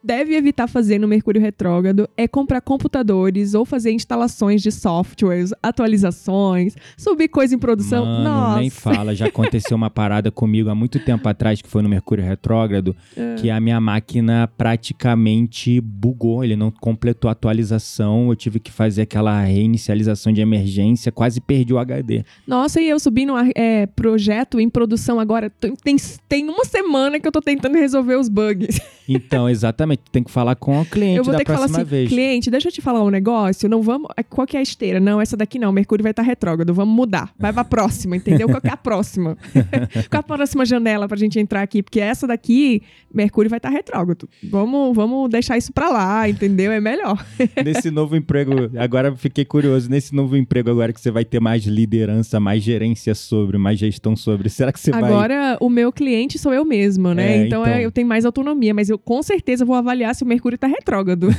[0.05, 6.75] deve evitar fazer no Mercúrio Retrógrado é comprar computadores ou fazer instalações de softwares, atualizações,
[6.95, 8.05] subir coisa em produção.
[8.05, 8.59] Mano, Nossa.
[8.59, 9.15] nem fala.
[9.15, 13.35] Já aconteceu uma parada comigo há muito tempo atrás, que foi no Mercúrio Retrógrado, É.
[13.35, 16.43] que a minha máquina praticamente bugou.
[16.43, 18.29] Ele não completou a atualização.
[18.29, 21.11] Eu tive que fazer aquela reinicialização de emergência.
[21.11, 22.23] Quase perdi o HD.
[22.45, 25.49] Nossa, e eu subi no é, projeto em produção agora.
[25.49, 25.95] Tem, tem,
[26.29, 28.79] tem uma semana que eu tô tentando resolver os bugs.
[29.09, 29.94] Então, exatamente.
[30.11, 32.09] Tem que falar com o cliente eu vou da ter que falar próxima assim, vez.
[32.09, 34.99] cliente, deixa eu te falar um negócio, não vamos, qual que é a esteira?
[34.99, 37.33] Não, essa daqui não, Mercúrio vai estar retrógrado, vamos mudar.
[37.37, 38.47] Vai pra próxima, entendeu?
[38.47, 39.37] Qual que é a próxima?
[40.09, 41.81] qual é a próxima janela pra gente entrar aqui?
[41.83, 42.81] Porque essa daqui,
[43.13, 44.29] Mercúrio vai estar retrógrado.
[44.49, 46.71] Vamos, vamos deixar isso pra lá, entendeu?
[46.71, 47.23] É melhor.
[47.63, 49.89] Nesse novo emprego, agora eu fiquei curioso.
[49.89, 54.15] Nesse novo emprego agora que você vai ter mais liderança, mais gerência sobre, mais gestão
[54.15, 55.03] sobre, será que você vai...
[55.03, 57.37] Agora, o meu cliente sou eu mesma, né?
[57.37, 57.65] É, então então.
[57.65, 60.67] é- eu tenho mais autonomia, mas eu com certeza vou avaliar se o Mercúrio tá
[60.67, 61.29] retrógrado.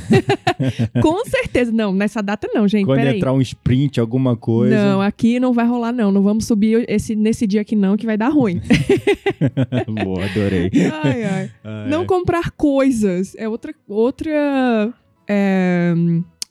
[1.01, 1.71] com certeza.
[1.71, 2.85] Não, nessa data não, gente.
[2.85, 4.75] Quando entrar um sprint, alguma coisa.
[4.75, 6.11] Não, aqui não vai rolar, não.
[6.11, 8.61] Não vamos subir esse, nesse dia aqui, não, que vai dar ruim.
[10.03, 10.71] Boa, adorei.
[11.03, 11.51] ai, ai.
[11.63, 13.35] Ai, Não comprar coisas.
[13.37, 14.93] É outra, outra
[15.27, 15.93] é,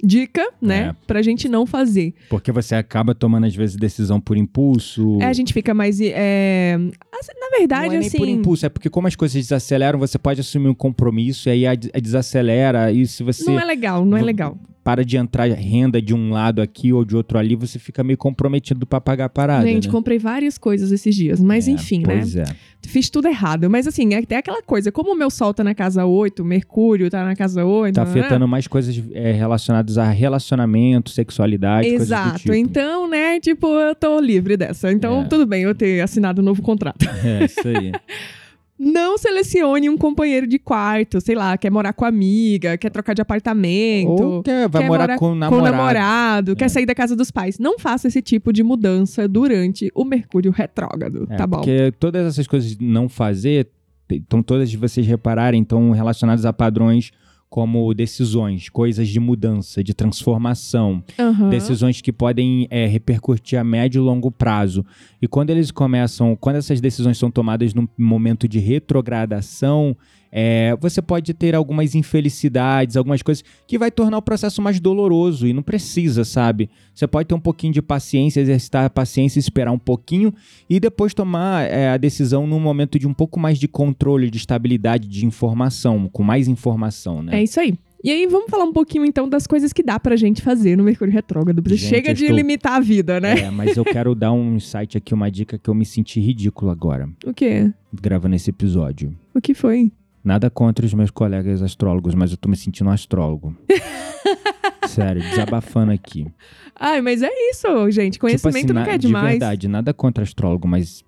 [0.02, 0.88] dica, né?
[0.88, 0.96] É.
[1.06, 2.14] Pra gente não fazer.
[2.28, 5.18] Porque você acaba tomando, às vezes, decisão por impulso.
[5.20, 6.00] É, a gente fica mais.
[6.00, 6.76] É,
[7.18, 8.18] assim, na verdade, não é nem assim.
[8.18, 11.66] por impulso, é porque como as coisas desaceleram, você pode assumir um compromisso e aí
[11.66, 12.92] a, desacelera.
[12.92, 14.58] E se você Não é legal, não é legal.
[14.86, 18.16] Para de entrar renda de um lado aqui ou de outro ali, você fica meio
[18.16, 19.66] comprometido pra pagar a parada.
[19.66, 19.92] Gente, né?
[19.92, 22.18] comprei várias coisas esses dias, mas É, enfim, né?
[22.18, 22.44] Pois é.
[22.86, 23.68] Fiz tudo errado.
[23.68, 27.10] Mas assim, é até aquela coisa, como o meu sol tá na casa 8, Mercúrio
[27.10, 27.96] tá na casa 8.
[27.96, 28.10] Tá né?
[28.10, 32.38] afetando mais coisas é, relacionadas a relacionamento, sexualidade, Exato.
[32.38, 32.54] tipo.
[32.54, 34.92] Então, né, tipo, eu tô livre dessa.
[34.92, 35.24] Então, É.
[35.24, 37.04] tudo bem eu ter assinado um novo contrato.
[37.26, 37.90] É, isso aí.
[38.78, 43.22] Não selecione um companheiro de quarto, sei lá, quer morar com amiga, quer trocar de
[43.22, 44.08] apartamento.
[44.22, 45.76] Ou quer, vai quer morar, morar com o Com o namorado.
[45.76, 46.54] namorado, É.
[46.54, 47.58] quer sair da casa dos pais.
[47.58, 51.56] Não faça esse tipo de mudança durante o Mercúrio retrógrado, É, tá bom?
[51.58, 53.68] Porque todas essas coisas de não fazer,
[54.10, 57.12] estão todas de vocês repararem, estão relacionadas a padrões
[57.48, 61.48] como decisões, coisas de mudança, de transformação, Aham.
[61.48, 64.84] decisões que podem é, repercutir a médio e longo prazo.
[65.22, 69.96] E quando eles começam, quando essas decisões são tomadas num momento de retrogradação,
[70.30, 75.46] é, você pode ter algumas infelicidades, algumas coisas que vai tornar o processo mais doloroso
[75.46, 76.68] e não precisa, sabe?
[76.94, 80.32] Você pode ter um pouquinho de paciência, exercitar a paciência, esperar um pouquinho
[80.68, 84.38] e depois tomar é, a decisão num momento de um pouco mais de controle, de
[84.38, 87.40] estabilidade, de informação, com mais informação, né?
[87.40, 87.74] É isso aí.
[88.04, 90.84] E aí, vamos falar um pouquinho então das coisas que dá pra gente fazer no
[90.84, 91.60] Mercúrio retrógrado.
[91.70, 93.40] Gente, Chega eu de estou- limitar a vida, né?
[93.40, 96.70] É, mas eu quero dar um insight aqui, uma dica que eu me senti ridículo
[96.70, 97.72] agora, O quê?
[97.92, 99.12] gravando esse episódio.
[99.34, 99.90] O que foi?
[100.26, 103.56] Nada contra os meus colegas astrólogos, mas eu tô me sentindo um astrólogo.
[104.88, 106.26] Sério, desabafando aqui.
[106.74, 108.18] Ai, mas é isso, gente.
[108.18, 109.30] Conhecimento tipo assim, é de demais.
[109.30, 111.04] verdade, nada contra astrólogo, mas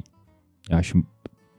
[0.71, 0.99] eu acho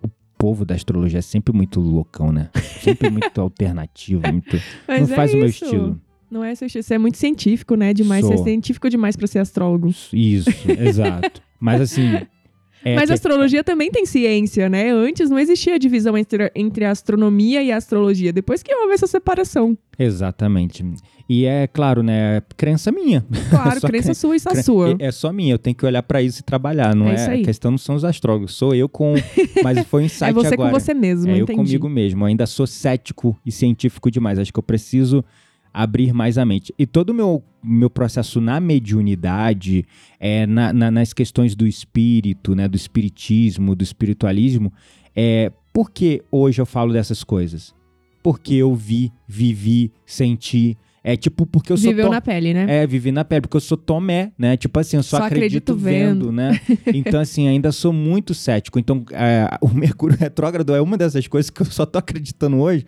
[0.01, 2.49] o povo da astrologia é sempre muito loucão, né?
[2.81, 4.55] Sempre muito alternativo, muito...
[4.87, 5.65] Não é faz o meu isso.
[5.65, 6.01] estilo.
[6.31, 6.83] Não é seu estilo.
[6.83, 7.93] Você é muito científico, né?
[7.93, 8.23] Demais.
[8.23, 8.45] Você é Sou.
[8.45, 9.93] científico demais pra ser astrólogo.
[10.13, 11.41] Isso, exato.
[11.59, 12.21] Mas assim...
[12.83, 14.89] é Mas que- a astrologia também tem ciência, né?
[14.91, 18.31] Antes não existia divisão entre, entre a astronomia e a astrologia.
[18.33, 19.77] Depois que houve essa separação.
[19.97, 20.83] Exatamente.
[21.27, 22.37] E é claro, né?
[22.37, 23.25] é Crença minha.
[23.49, 24.95] Claro, crença cre- sua e só sua.
[24.99, 27.33] É só minha, eu tenho que olhar pra isso e trabalhar, não É é?
[27.41, 29.13] A questão não são os astrólogos, sou eu com.
[29.63, 30.71] Mas foi um insight É você agora.
[30.71, 31.57] com você mesmo, é eu entendi.
[31.57, 32.23] comigo mesmo.
[32.23, 34.39] Eu ainda sou cético e científico demais.
[34.39, 35.23] Acho que eu preciso
[35.81, 36.73] abrir mais a mente.
[36.77, 39.85] E todo o meu, meu processo na mediunidade,
[40.19, 44.71] é, na- na- nas questões do espírito, né, do espiritismo, do espiritualismo,
[45.15, 47.73] é, por que hoje eu falo dessas coisas?
[48.21, 50.77] porque eu vi, vivi, senti.
[51.01, 52.65] É tipo porque eu sou Viveu na pele, né?
[52.67, 54.57] É, vivi na pele, porque eu sou Tomé, né?
[54.57, 56.31] Tipo assim, eu só, Só acredito, acredito vendo, vendo.
[56.33, 56.59] né?
[56.93, 58.77] Então, assim, ainda sou muito cético.
[58.77, 62.85] Então, é, o Mercúrio retrógrado é uma dessas coisas que eu só tô acreditando hoje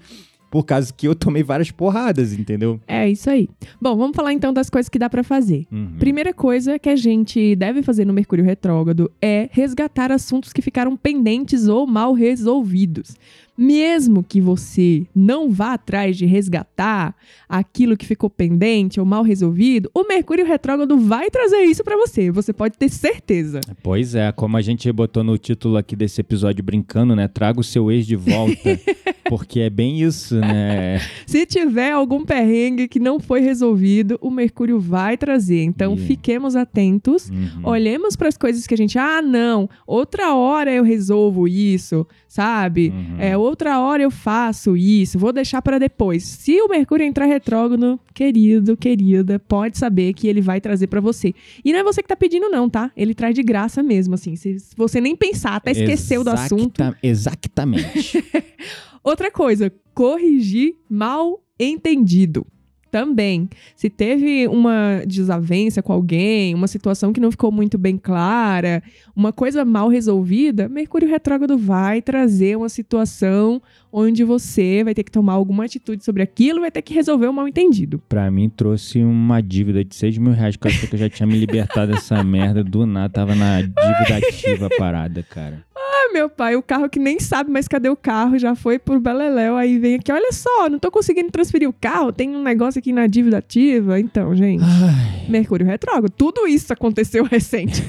[0.51, 2.77] por causa que eu tomei várias porradas, entendeu?
[2.85, 3.47] É isso aí.
[3.81, 5.65] Bom, vamos falar então das coisas que dá pra fazer.
[5.71, 5.93] Uhum.
[5.97, 10.97] Primeira coisa que a gente deve fazer no Mercúrio Retrógrado é resgatar assuntos que ficaram
[10.97, 13.15] pendentes ou mal resolvidos.
[13.61, 17.15] Mesmo que você não vá atrás de resgatar
[17.47, 22.31] aquilo que ficou pendente ou mal resolvido, o Mercúrio Retrógrado vai trazer isso pra você.
[22.31, 23.61] Você pode ter certeza.
[23.83, 27.27] Pois é, como a gente botou no título aqui desse episódio brincando, né?
[27.27, 28.79] Traga o seu ex de volta.
[29.31, 30.99] porque é bem isso, né?
[31.25, 35.63] Se tiver algum perrengue que não foi resolvido, o Mercúrio vai trazer.
[35.63, 35.99] Então, Ih.
[35.99, 37.29] fiquemos atentos.
[37.29, 37.61] Uhum.
[37.63, 42.89] Olhemos para as coisas que a gente, ah, não, outra hora eu resolvo isso, sabe?
[42.89, 43.15] Uhum.
[43.19, 46.23] É, outra hora eu faço isso, vou deixar para depois.
[46.23, 51.33] Se o Mercúrio entrar retrógrado, querido, querida, pode saber que ele vai trazer para você.
[51.63, 52.91] E não é você que tá pedindo não, tá?
[52.97, 54.35] Ele traz de graça mesmo, assim.
[54.35, 56.81] Se você nem pensar, até esqueceu do Exacta- assunto.
[57.03, 58.23] Exatamente.
[59.03, 62.45] Outra coisa, corrigir mal entendido.
[62.91, 68.83] Também, se teve uma desavença com alguém, uma situação que não ficou muito bem clara,
[69.15, 73.61] uma coisa mal resolvida, Mercúrio retrógrado vai trazer uma situação
[73.93, 77.33] onde você vai ter que tomar alguma atitude sobre aquilo, vai ter que resolver o
[77.33, 78.01] mal entendido.
[78.09, 81.27] pra mim, trouxe uma dívida de 6 mil reais, que eu que eu já tinha
[81.27, 82.63] me libertado dessa merda.
[82.63, 85.63] Do nada, tava na dívida ativa parada, cara.
[86.13, 89.55] Meu pai, o carro que nem sabe mais cadê o carro, já foi pro Beleléu,
[89.55, 92.91] aí vem aqui, olha só, não tô conseguindo transferir o carro, tem um negócio aqui
[92.91, 93.99] na dívida ativa.
[93.99, 95.29] Então, gente, Ai.
[95.29, 97.83] Mercúrio retrógrado, tudo isso aconteceu recente.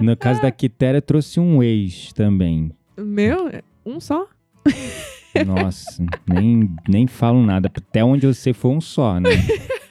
[0.00, 2.70] No caso da Quitéria, trouxe um ex também.
[2.96, 3.50] Meu,
[3.84, 4.28] um só?
[5.44, 7.70] Nossa, nem, nem falo nada.
[7.74, 9.30] Até onde eu sei foi um só, né?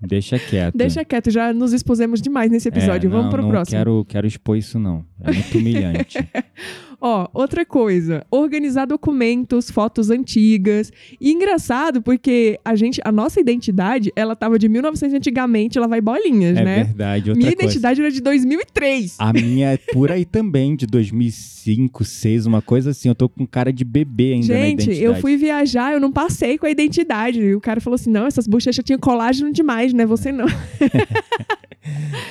[0.00, 0.76] Deixa quieto.
[0.76, 3.08] Deixa quieto, já nos expusemos demais nesse episódio.
[3.08, 3.76] É, Vamos não, pro não próximo.
[3.78, 5.04] Quero, quero expor isso, não.
[5.20, 6.18] É muito humilhante.
[7.00, 10.92] Ó, outra coisa, organizar documentos, fotos antigas.
[11.20, 16.00] E engraçado porque a gente, a nossa identidade, ela tava de 1900 antigamente, ela vai
[16.00, 16.84] bolinhas, é né?
[16.84, 17.30] verdade.
[17.30, 17.64] Outra Minha coisa.
[17.70, 19.16] identidade era de 2003.
[19.18, 23.08] A minha é por aí também, de 2005, 2006, uma coisa assim.
[23.08, 26.66] Eu tô com cara de bebê ainda Gente, eu fui viajar, eu não passei com
[26.66, 27.40] a identidade.
[27.40, 30.04] E o cara falou assim: não, essas bochechas tinham colágeno demais, né?
[30.06, 30.46] Você não.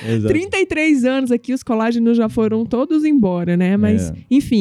[0.08, 0.32] Exato.
[0.32, 3.76] 33 anos aqui, os colágenos já foram todos embora, né?
[3.76, 4.14] Mas, É.
[4.30, 4.57] enfim,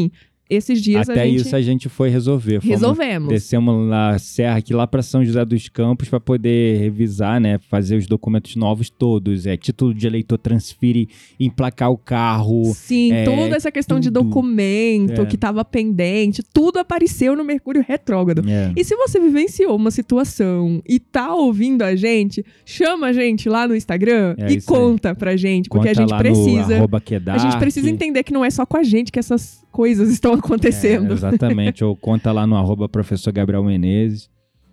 [0.50, 2.62] esses dias Até a gente isso a gente foi resolver.
[2.62, 3.28] Fomos- resolvemos.
[3.28, 7.60] Descemos na serra aqui lá pra São José dos Campos pra poder revisar, né?
[7.70, 9.46] Fazer os documentos novos todos.
[9.46, 12.64] É título de eleitor transfere, emplacar o carro.
[12.74, 14.24] Sim, é, toda essa questão de tudo.
[14.24, 15.26] documento É.
[15.26, 18.50] que estava pendente, tudo apareceu no Mercúrio Retrógrado.
[18.50, 18.72] É.
[18.74, 23.68] E se você vivenciou uma situação e tá ouvindo a gente, chama a gente lá
[23.68, 24.80] no Instagram É e isso aí.
[24.80, 26.88] conta pra gente, porque Conta a gente precisa.
[27.34, 30.34] A gente precisa entender que não é só com a gente que essas coisas estão
[30.36, 31.14] É, acontecendo.
[31.14, 31.84] exatamente.
[31.84, 34.28] Ou conta lá no arroba professor Gabriel Menezes.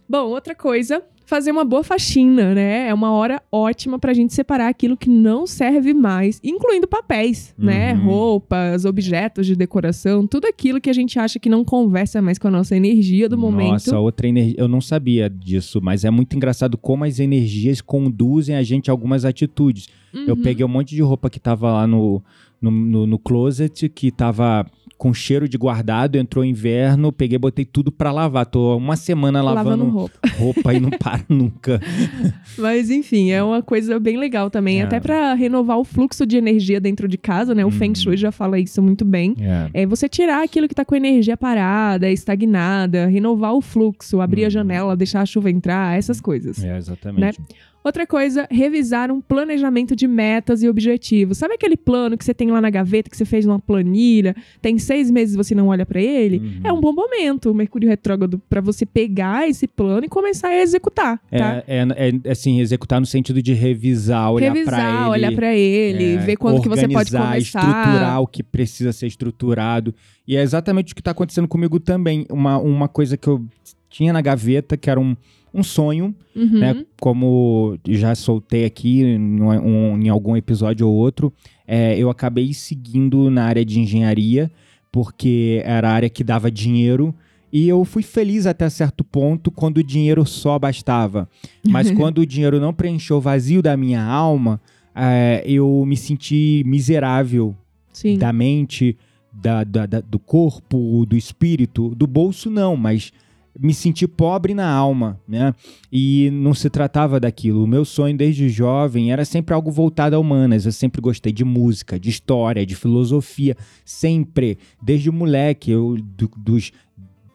[0.08, 2.88] Bom, outra coisa, fazer uma boa faxina, né?
[2.88, 7.94] É uma hora ótima pra gente separar aquilo que não serve mais, incluindo papéis, né?
[7.94, 8.04] Uhum.
[8.04, 12.48] Roupas, objetos de decoração, tudo aquilo que a gente acha que não conversa mais com
[12.48, 13.70] a nossa energia do momento.
[13.72, 14.56] Nossa, outra energia.
[14.58, 18.92] Eu não sabia disso, mas é muito engraçado como as energias conduzem a gente a
[18.92, 19.88] algumas atitudes.
[20.12, 20.42] Eu Uhum.
[20.42, 22.22] peguei um monte de roupa que tava lá no,
[22.64, 27.90] no, no, no closet, que tava com cheiro de guardado, entrou inverno, peguei, botei tudo
[27.90, 28.46] pra lavar.
[28.46, 30.14] Tô uma semana lavando, lavando roupa.
[30.38, 31.80] roupa e não para nunca.
[32.56, 34.84] Mas enfim, é uma coisa bem legal também, É.
[34.84, 37.66] até pra renovar o fluxo de energia dentro de casa, né?
[37.66, 37.94] O Feng Uhum.
[37.96, 39.34] Shui já fala isso muito bem.
[39.40, 39.82] É.
[39.82, 44.46] É você tirar aquilo que tá com energia parada, estagnada, renovar o fluxo, abrir a
[44.46, 44.50] Uhum.
[44.50, 46.62] janela, deixar a chuva entrar, essas coisas.
[46.64, 47.38] É, exatamente.
[47.84, 51.36] Outra coisa, revisar um planejamento de metas e objetivos.
[51.36, 54.78] Sabe aquele plano que você tem lá na gaveta, que você fez numa planilha, tem
[54.78, 56.38] seis meses e você não olha pra ele?
[56.38, 56.60] Uhum.
[56.64, 60.62] É um bom momento, o Mercúrio Retrógrado, pra você pegar esse plano e começar a
[60.62, 61.62] executar, tá?
[61.66, 65.10] É, é, é, assim, executar no sentido de revisar, olhar pra Revisar, ele.
[65.10, 67.38] olhar pra ele, é, ver quando que você pode começar.
[67.38, 69.94] estruturar o que precisa ser estruturado.
[70.26, 72.24] E é exatamente o que está acontecendo comigo também.
[72.30, 73.44] Uma, uma coisa que eu
[73.90, 75.14] tinha na gaveta, que era um,
[75.54, 76.58] um sonho, Uhum.
[76.58, 76.84] né?
[77.00, 81.32] Como já soltei aqui em, um- em algum episódio ou outro,
[81.66, 84.50] é, eu acabei seguindo na área de engenharia,
[84.90, 87.14] porque era a área que dava dinheiro.
[87.52, 91.28] E eu fui feliz até certo ponto quando o dinheiro só bastava.
[91.64, 94.60] Mas quando o dinheiro não preencheu o vazio da minha alma,
[94.94, 97.54] é, eu me senti miserável
[97.92, 98.18] Sim.
[98.18, 98.96] da mente,
[99.32, 103.12] da, da- da- do corpo, do espírito, do bolso não, mas
[103.58, 105.54] me senti pobre na alma, né?
[105.90, 107.64] E não se tratava daquilo.
[107.64, 110.66] O meu sonho desde jovem era sempre algo voltado a humanas.
[110.66, 116.72] Eu sempre gostei de música, de história, de filosofia, sempre, desde moleque, eu do, dos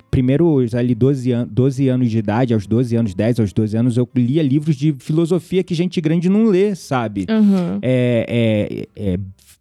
[0.10, 3.98] primeiros ali 12, an 12 anos de idade, aos 12 anos, 10 aos 12 anos,
[3.98, 7.26] eu lia livros de filosofia que gente grande não lê, sabe?
[7.30, 7.80] Uhum.
[7.82, 9.20] É, é, é,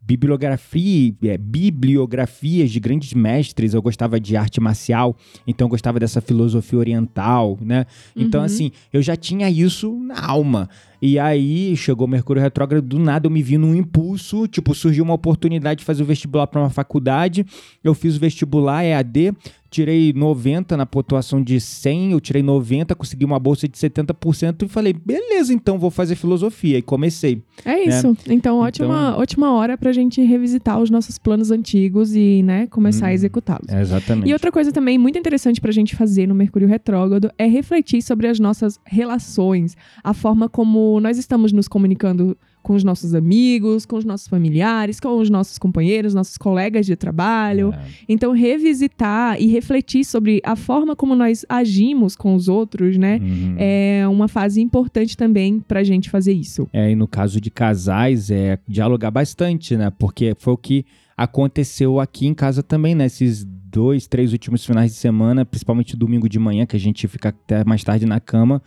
[0.09, 3.75] bibliografia, é, bibliografias de grandes mestres.
[3.75, 5.15] Eu gostava de arte marcial,
[5.47, 7.85] então eu gostava dessa filosofia oriental, né?
[8.17, 8.47] Então, Uhum.
[8.47, 10.69] assim, eu já tinha isso na alma.
[11.01, 15.05] E aí chegou o Mercúrio Retrógrado, do nada eu me vi num impulso, tipo, surgiu
[15.05, 17.47] uma oportunidade de fazer o vestibular para uma faculdade.
[17.83, 19.33] Eu fiz o vestibular EAD,
[19.71, 24.69] tirei 90 na pontuação de 100, eu tirei 90, consegui uma bolsa de 70% e
[24.69, 26.79] falei, beleza, então vou fazer filosofia.
[26.79, 27.43] E comecei.
[27.65, 28.17] É isso.
[28.29, 33.11] Então, ótima, ótima hora pra gente revisitar os nossos planos antigos e, né, começar a
[33.11, 33.69] Hum, executá-los.
[33.71, 34.29] Exatamente.
[34.29, 38.27] E outra coisa também muito interessante pra gente fazer no Mercúrio Retrógrado é refletir sobre
[38.27, 43.97] as nossas relações, a forma como nós estamos nos comunicando com os nossos amigos, com
[43.97, 47.73] os nossos familiares, com os nossos companheiros, nossos colegas de trabalho.
[47.73, 47.79] É.
[48.09, 53.19] Então, revisitar e refletir sobre a forma como nós agimos com os outros, né?
[53.23, 53.55] Uhum.
[53.59, 56.69] É uma fase importante também pra gente fazer isso.
[56.73, 59.91] É, e no caso de casais, é dialogar bastante, né?
[59.99, 60.85] Porque foi o que
[61.17, 63.07] aconteceu aqui em casa também, né?
[63.07, 67.31] Esses dois, três últimos finais de semana, principalmente domingo de manhã, que a gente fica
[67.31, 68.63] até mais tarde na cama.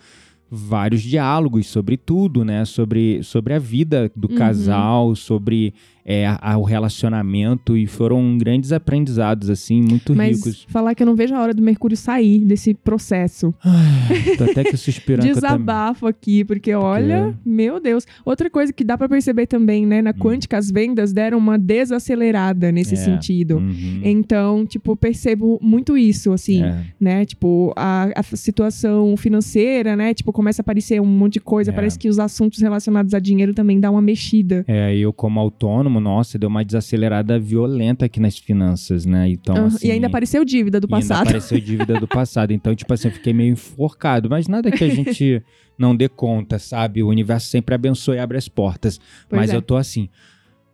[0.53, 2.65] Vários diálogos sobre tudo, né?
[2.65, 4.35] Sobre, sobre a vida do Uhum.
[4.35, 5.73] casal, sobre
[6.05, 7.75] é, a- o relacionamento.
[7.77, 10.65] E foram grandes aprendizados, assim, muito Mas ricos.
[10.69, 13.53] falar que eu não vejo a hora do Mercúrio sair desse processo.
[13.63, 15.27] Ai, tô até que suspirando.
[15.33, 18.05] Desabafo aqui, porque olha, meu Deus.
[18.25, 22.71] Outra coisa que dá pra perceber também, né, na Quântica, as vendas deram uma desacelerada
[22.71, 22.97] nesse Hum.
[22.97, 23.01] É.
[23.01, 23.57] sentido.
[23.57, 24.01] Uhum.
[24.03, 26.83] Então, tipo, percebo muito isso, assim, É.
[26.99, 27.25] né?
[27.25, 30.13] Tipo, a, a situação financeira, né?
[30.13, 31.71] Tipo, começa a aparecer um monte de coisa.
[31.71, 31.73] É.
[31.73, 34.63] Parece que os assuntos relacionados a dinheiro também dá uma mexida.
[34.67, 39.29] É, eu como autônomo, nossa, deu uma desacelerada violenta aqui nas finanças, né?
[39.29, 41.23] Então, assim, e ainda apareceu dívida do e ainda passado.
[41.27, 42.51] apareceu dívida do passado.
[42.53, 44.29] Então, tipo assim, eu fiquei meio enforcado.
[44.29, 45.43] Mas nada que a gente
[45.77, 47.01] não dê conta, sabe?
[47.03, 48.99] O universo sempre abençoa e abre as portas.
[49.27, 49.55] Pois mas é.
[49.55, 50.07] eu tô assim...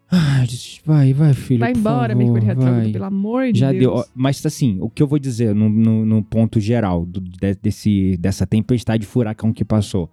[0.09, 0.45] Ah,
[0.85, 3.81] vai, vai, filho, Vai embora, favor, Mercúrio Retrógrado, pelo amor de Já Deus.
[3.83, 4.05] deu.
[4.15, 8.15] Mas assim, o que eu vou dizer no, no- no ponto geral do- de- desse,
[8.15, 10.09] dessa tempestade furacão que passou?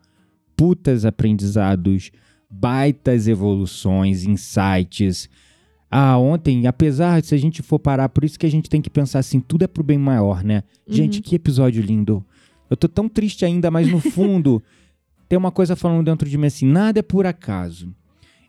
[0.57, 2.11] Putas aprendizados,
[2.61, 5.29] baitas evoluções, insights.
[5.91, 8.81] Ah, ontem, apesar de se a gente for parar, por isso que a gente tem
[8.81, 10.63] que pensar assim, tudo é pro bem maior, né?
[10.89, 12.25] Gente, que episódio lindo.
[12.69, 14.63] Eu tô tão triste ainda, mas no fundo
[15.29, 17.95] tem uma coisa falando dentro de mim assim, nada é por acaso.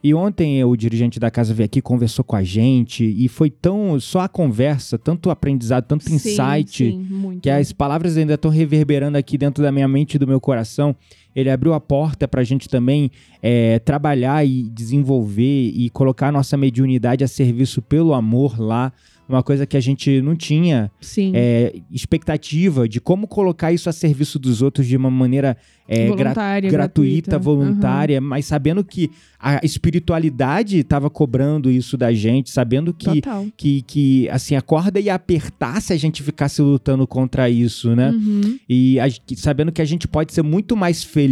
[0.04, 4.00] E ontem o dirigente da casa veio aqui, conversou com a gente e foi tão
[4.00, 9.18] só a conversa, tanto aprendizado, tanto Sim, insight, sim, que as palavras ainda estão reverberando
[9.18, 10.96] aqui dentro da minha mente e do meu coração.
[11.36, 13.12] Ele abriu a porta para a gente também
[13.42, 18.94] é, trabalhar e desenvolver e colocar a nossa mediunidade a serviço pelo amor lá.
[19.28, 21.32] Uma coisa que a gente não tinha Sim.
[21.34, 25.58] é, expectativa de como colocar isso a serviço dos outros de uma maneira
[25.88, 27.40] é, gra- voluntária, gratuita, gratuita.
[27.40, 29.10] voluntária, mas sabendo que
[29.40, 29.60] a
[30.06, 33.46] espiritualidade estava cobrando isso da gente, sabendo que, Total.
[33.58, 38.12] que, que assim, a corda ia apertar se a gente ficasse lutando contra isso, né?
[38.12, 38.60] Uhum.
[38.70, 39.06] E a-
[39.36, 41.25] sabendo que a gente pode ser muito mais feliz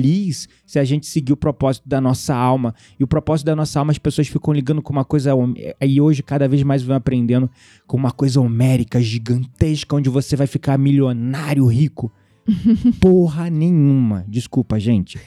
[0.65, 2.73] se a gente seguir o propósito da nossa alma.
[2.99, 5.33] E o propósito da nossa alma, as pessoas ficam ligando com uma coisa.
[5.35, 7.49] hom- E hoje, cada vez mais, vão aprendendo
[7.87, 12.11] com uma coisa homérica, gigantesca, onde você vai ficar milionário, rico.
[12.99, 14.25] Porra nenhuma.
[14.27, 15.19] Desculpa, gente.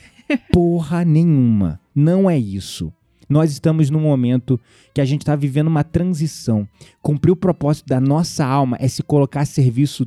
[0.53, 1.81] Porra nenhuma.
[1.95, 2.93] Não é isso.
[3.29, 4.61] Nós estamos num momento
[4.95, 6.69] que a gente está vivendo uma transição.
[7.03, 10.07] Cumprir o propósito da nossa alma é se colocar a serviço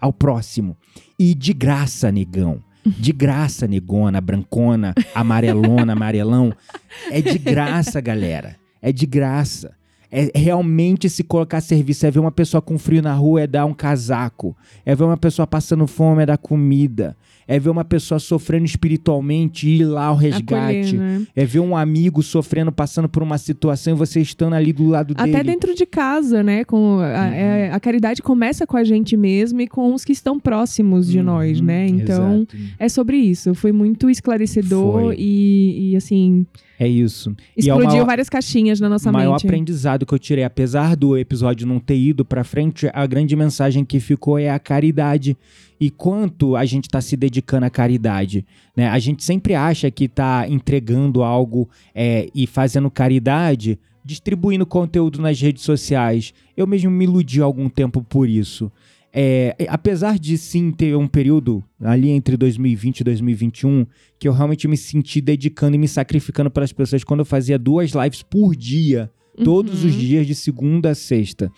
[0.00, 0.76] ao próximo.
[1.18, 2.62] E de graça, negão.
[2.98, 6.52] De graça, negona, brancona, amarelona, amarelão.
[7.10, 8.56] É de graça, galera.
[8.80, 9.76] É de graça.
[10.10, 12.06] É realmente se colocar a serviço.
[12.06, 14.56] É ver uma pessoa com frio na rua, é dar um casaco.
[14.84, 17.16] É ver uma pessoa passando fome, é dar comida.
[17.48, 20.94] É ver uma pessoa sofrendo espiritualmente e ir lá ao resgate.
[20.94, 21.26] Acolher, né?
[21.34, 25.14] É ver um amigo sofrendo, passando por uma situação e você estando ali do lado
[25.14, 25.30] dele.
[25.34, 26.62] Até dentro de casa, né?
[26.64, 27.32] Com a, Uhum.
[27.32, 31.18] é, a caridade começa com a gente mesmo e com os que estão próximos de
[31.18, 31.86] Uhum, nós, né?
[31.86, 32.56] Então, exato.
[32.78, 33.54] é sobre isso.
[33.54, 35.16] Foi muito esclarecedor Foi.
[35.18, 36.44] e, e, assim,
[36.78, 37.30] É isso.
[37.30, 39.46] É o explodiu maior- várias caixinhas na nossa O maior mente.
[39.46, 43.84] aprendizado que eu tirei, apesar do episódio não ter ido pra frente, a grande mensagem
[43.84, 45.36] que ficou é a caridade.
[45.80, 48.44] E quanto a gente tá se dedicando à caridade,
[48.76, 48.88] né?
[48.88, 55.40] A gente sempre acha que tá entregando algo é, e fazendo caridade, distribuindo conteúdo nas
[55.40, 56.34] redes sociais.
[56.56, 58.70] Eu mesmo me iludi algum tempo por isso.
[59.12, 63.86] é, apesar de sim ter um período ali entre 2020 e 2021
[64.18, 67.92] que eu realmente me senti dedicando e me sacrificando pelas pessoas quando eu fazia duas
[67.92, 69.10] lives por dia,
[69.44, 69.88] todos Uhum.
[69.90, 71.50] os dias de segunda a sexta.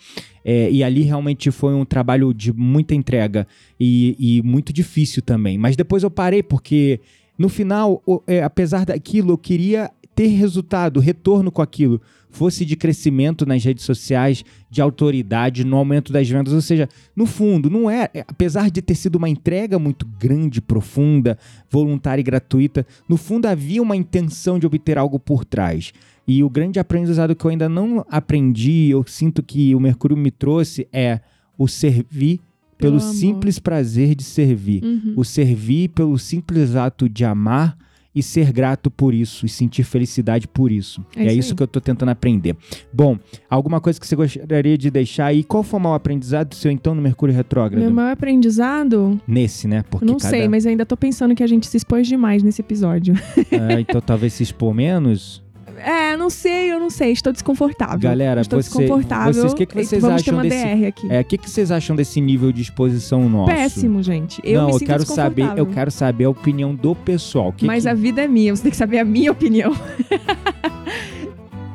[0.43, 3.45] É, e ali realmente foi um trabalho de muita entrega
[3.79, 5.57] e, e muito difícil também.
[5.57, 6.99] Mas depois eu parei porque
[7.37, 12.01] no final, o- é, apesar daquilo, eu queria ter resultado, retorno com aquilo.
[12.29, 16.53] Fosse de crescimento nas redes sociais, de autoridade, no aumento das vendas.
[16.53, 18.09] Ou seja, no fundo, não é.
[18.13, 21.37] é, Apesar de ter sido uma entrega muito grande, profunda,
[21.69, 25.91] voluntária e gratuita, no fundo havia uma intenção de obter algo por trás.
[26.27, 30.31] E o grande aprendizado que eu ainda não aprendi, eu sinto que o Mercúrio me
[30.31, 31.19] trouxe, é
[31.57, 32.39] o servir
[32.81, 34.83] Pelo simples prazer de servir.
[34.83, 35.13] Uhum.
[35.15, 37.77] O servir pelo simples ato de amar
[38.13, 41.05] e ser grato por isso e sentir felicidade por isso.
[41.15, 41.57] É É, isso isso aí.
[41.57, 42.57] que eu tô tentando aprender.
[42.91, 43.17] Bom,
[43.49, 45.43] alguma coisa que você gostaria de deixar aí?
[45.43, 47.81] Qual foi o maior aprendizado seu então no Mercúrio Retrógrado?
[47.81, 49.83] Meu maior aprendizado, Nesse, né?
[49.89, 50.29] Porque não cada...
[50.29, 53.13] sei, mas ainda tô pensando que a gente se expôs demais nesse episódio.
[53.51, 55.41] Ah, então talvez se expor menos.
[55.85, 57.99] É, não sei, eu não sei, estou desconfortável.
[57.99, 59.33] Galera, estou você- desconfortável.
[59.33, 61.07] vocês, o que que vocês vamos ter acham uma desse- DR aqui.
[61.11, 63.51] É, o que, que vocês acham desse nível de exposição nosso?
[63.51, 64.41] Péssimo, gente.
[64.43, 67.51] Eu não, eu quero saber, eu quero saber a opinião do pessoal.
[67.51, 67.89] Que Mas que...
[67.89, 69.73] a vida é minha, você tem que saber a minha opinião.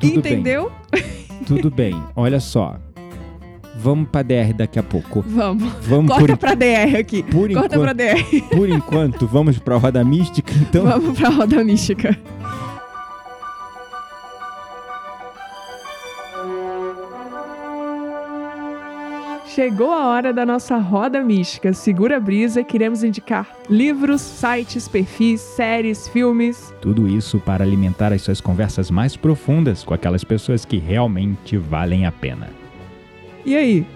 [0.00, 0.32] Tudo bem.
[0.34, 0.70] Entendeu?
[1.46, 1.94] Tudo bem.
[2.14, 2.76] Olha só.
[3.78, 5.22] Vamos pra DR daqui a pouco.
[5.26, 5.70] Vamos.
[5.82, 7.22] Vamos Corta por, pra DR aqui.
[7.22, 7.80] por Corta enquanto.
[7.80, 8.40] pra DR.
[8.50, 10.84] Por enquanto, vamos pra roda mística, então.
[10.84, 12.18] Vamos pra roda mística.
[19.56, 21.72] Chegou a hora da nossa roda mística.
[21.72, 26.74] Segura a brisa, queremos indicar livros, sites, perfis, séries, filmes.
[26.78, 32.04] Tudo isso para alimentar as suas conversas mais profundas com aquelas pessoas que realmente valem
[32.04, 32.50] a pena.
[33.46, 33.86] E aí?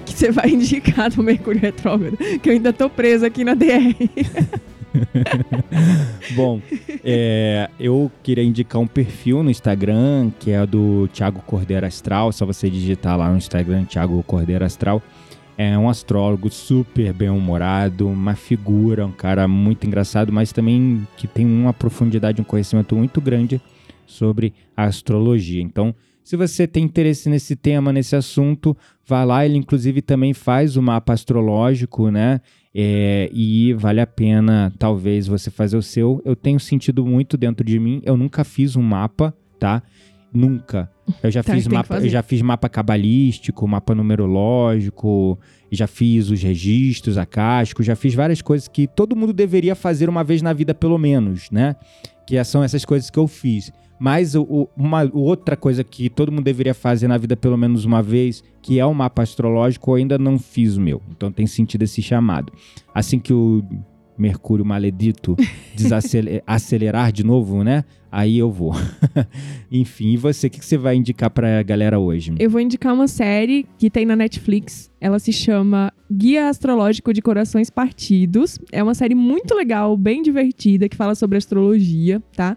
[0.00, 2.16] O que você vai indicar do Mercúrio Retrógrado?
[2.16, 3.94] Que eu ainda tô presa aqui na DR.
[6.34, 6.60] Bom,
[7.04, 12.32] é, eu queria indicar um perfil no Instagram, que é do Thiago Cordeiro Astral.
[12.32, 15.02] Só você digitar lá no Instagram, Thiago Cordeiro Astral.
[15.56, 21.44] É um astrólogo super bem-humorado, uma figura, um cara muito engraçado, mas também que tem
[21.44, 23.60] uma profundidade, um conhecimento muito grande
[24.06, 25.60] sobre a astrologia.
[25.60, 25.92] Então,
[26.28, 28.76] se você tem interesse nesse tema, nesse assunto,
[29.06, 29.46] vá lá.
[29.46, 32.42] Ele, inclusive, também faz o mapa astrológico, né?
[32.74, 36.20] É, e vale a pena, talvez, você fazer o seu.
[36.26, 38.02] Eu tenho sentido muito dentro de mim.
[38.04, 39.82] Eu nunca fiz um mapa, tá?
[40.30, 40.90] Nunca.
[41.22, 45.38] Eu já Tá, fiz mapa, eu já fiz mapa cabalístico, mapa numerológico,
[45.72, 50.22] já fiz os registros acásticos, já fiz várias coisas que todo mundo deveria fazer uma
[50.22, 51.74] vez na vida, pelo menos, né?
[52.26, 53.72] Que são essas coisas que eu fiz.
[54.00, 57.84] Mas o- o- uma outra coisa que todo mundo deveria fazer na vida pelo menos
[57.84, 61.02] uma vez, que é o mapa astrológico, eu ainda não fiz o meu.
[61.10, 62.52] Então tem sentido esse chamado.
[62.94, 63.62] Assim que o
[64.16, 65.36] Mercúrio maledito
[65.76, 67.84] desacele- acelerar de novo, né?
[68.10, 68.72] Aí eu vou.
[69.70, 72.32] Enfim, e você, o que que você vai indicar pra galera hoje?
[72.38, 74.90] Eu vou indicar uma série que tem na Netflix.
[75.00, 78.58] Ela se chama Guia Astrológico de Corações Partidos.
[78.72, 82.56] É uma série muito legal, bem divertida, que fala sobre astrologia, tá?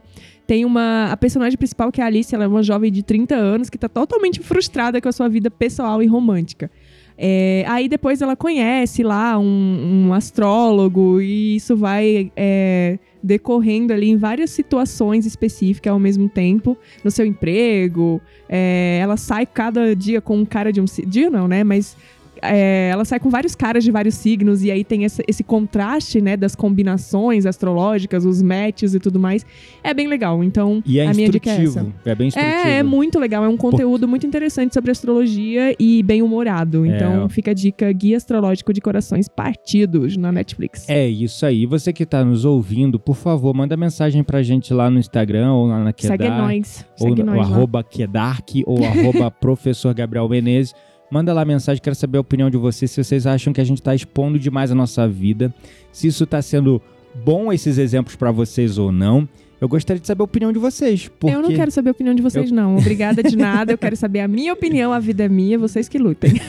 [0.52, 1.06] Tem uma.
[1.10, 3.78] A personagem principal, que é a Alice, ela é uma jovem de 30 anos que
[3.78, 6.70] tá totalmente frustrada com a sua vida pessoal e romântica.
[7.18, 14.10] É, aí depois ela conhece lá um, um astrólogo e isso vai é, decorrendo ali
[14.10, 18.20] em várias situações específicas ao mesmo tempo, no seu emprego.
[18.49, 21.64] é, ela sai cada dia com um cara de um dia não, né?
[21.64, 21.95] Mas
[22.41, 26.19] é, ela sai com vários caras de vários signos e aí tem esse, esse contraste,
[26.21, 29.45] né, das combinações astrológicas, os matches e tudo mais.
[29.83, 30.43] É bem legal.
[30.43, 31.85] Então, E é a minha dica é essa.
[32.05, 32.53] É, bem instrutivo.
[32.55, 33.43] É, é muito legal.
[33.45, 36.85] É um conteúdo muito interessante sobre astrologia e bem humorado.
[36.85, 37.29] Então, É.
[37.29, 40.87] fica a dica: Guia Astrológico de Corações Partidos na Netflix.
[40.89, 41.65] É isso aí.
[41.65, 45.67] Você que tá nos ouvindo, por favor, manda mensagem pra gente lá no Instagram ou
[45.67, 46.17] lá na Kedar.
[46.17, 46.85] Segue nós.
[46.99, 47.43] ou Segue nós lá.
[47.43, 50.73] arroba Kedark ou arroba professor Gabriel Menezes.
[51.12, 53.80] Manda lá mensagem, quero saber a opinião de vocês, se vocês acham que a gente
[53.80, 55.53] está expondo demais a nossa vida,
[55.91, 56.82] se isso está sendo
[57.14, 59.28] bom esses exemplos para vocês ou não.
[59.62, 62.16] Eu gostaria de saber a opinião de vocês, porque Eu não quero saber a opinião
[62.16, 62.78] de vocês, não.
[62.78, 63.72] Obrigada de nada.
[63.72, 66.34] Eu quero saber a minha opinião, a vida é minha, vocês que lutem.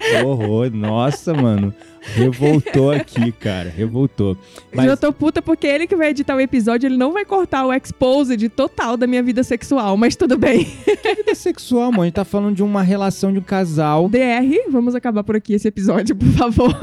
[0.00, 1.72] Que horror, nossa, mano,
[2.14, 4.36] revoltou aqui, cara, revoltou.
[4.74, 7.64] Mas Eu tô puta porque ele que vai editar o episódio, ele não vai cortar
[7.64, 10.66] o exposed total da minha vida sexual, mas tudo bem.
[11.16, 14.08] vida sexual, mano, a gente tá falando de uma relação de um casal.
[14.08, 16.76] DR, vamos acabar por aqui esse episódio, por favor.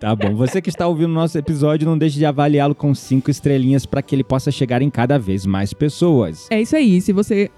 [0.00, 3.30] Tá bom, você que está ouvindo o nosso episódio, não deixe de avaliá-lo com cinco
[3.30, 6.46] estrelinhas para que ele possa chegar em cada vez mais pessoas.
[6.50, 7.00] É isso aí.
[7.00, 7.50] Se você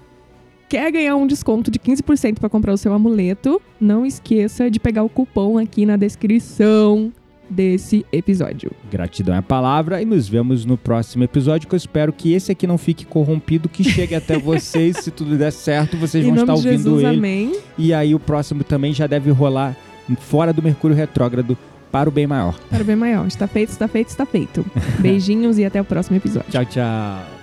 [0.67, 5.03] quer ganhar um desconto de 15% para comprar o seu amuleto, não esqueça de pegar
[5.03, 7.11] o cupom aqui na descrição
[7.47, 8.71] desse episódio.
[8.89, 12.51] Gratidão é a palavra e nos vemos no próximo episódio, que eu espero que esse
[12.51, 16.39] aqui não fique corrompido, que chegue até vocês, se tudo der certo, vocês em vão
[16.39, 17.17] estar ouvindo Jesus, ele.
[17.17, 17.55] amém.
[17.77, 19.75] E aí o próximo também já deve rolar
[20.19, 21.57] fora do Mercúrio Retrógrado
[21.91, 22.57] para o bem maior.
[22.69, 23.27] Para o bem maior.
[23.27, 24.65] Está feito, está feito, está feito.
[24.99, 26.49] Beijinhos e até o próximo episódio.
[26.49, 27.40] Tchau, tchau.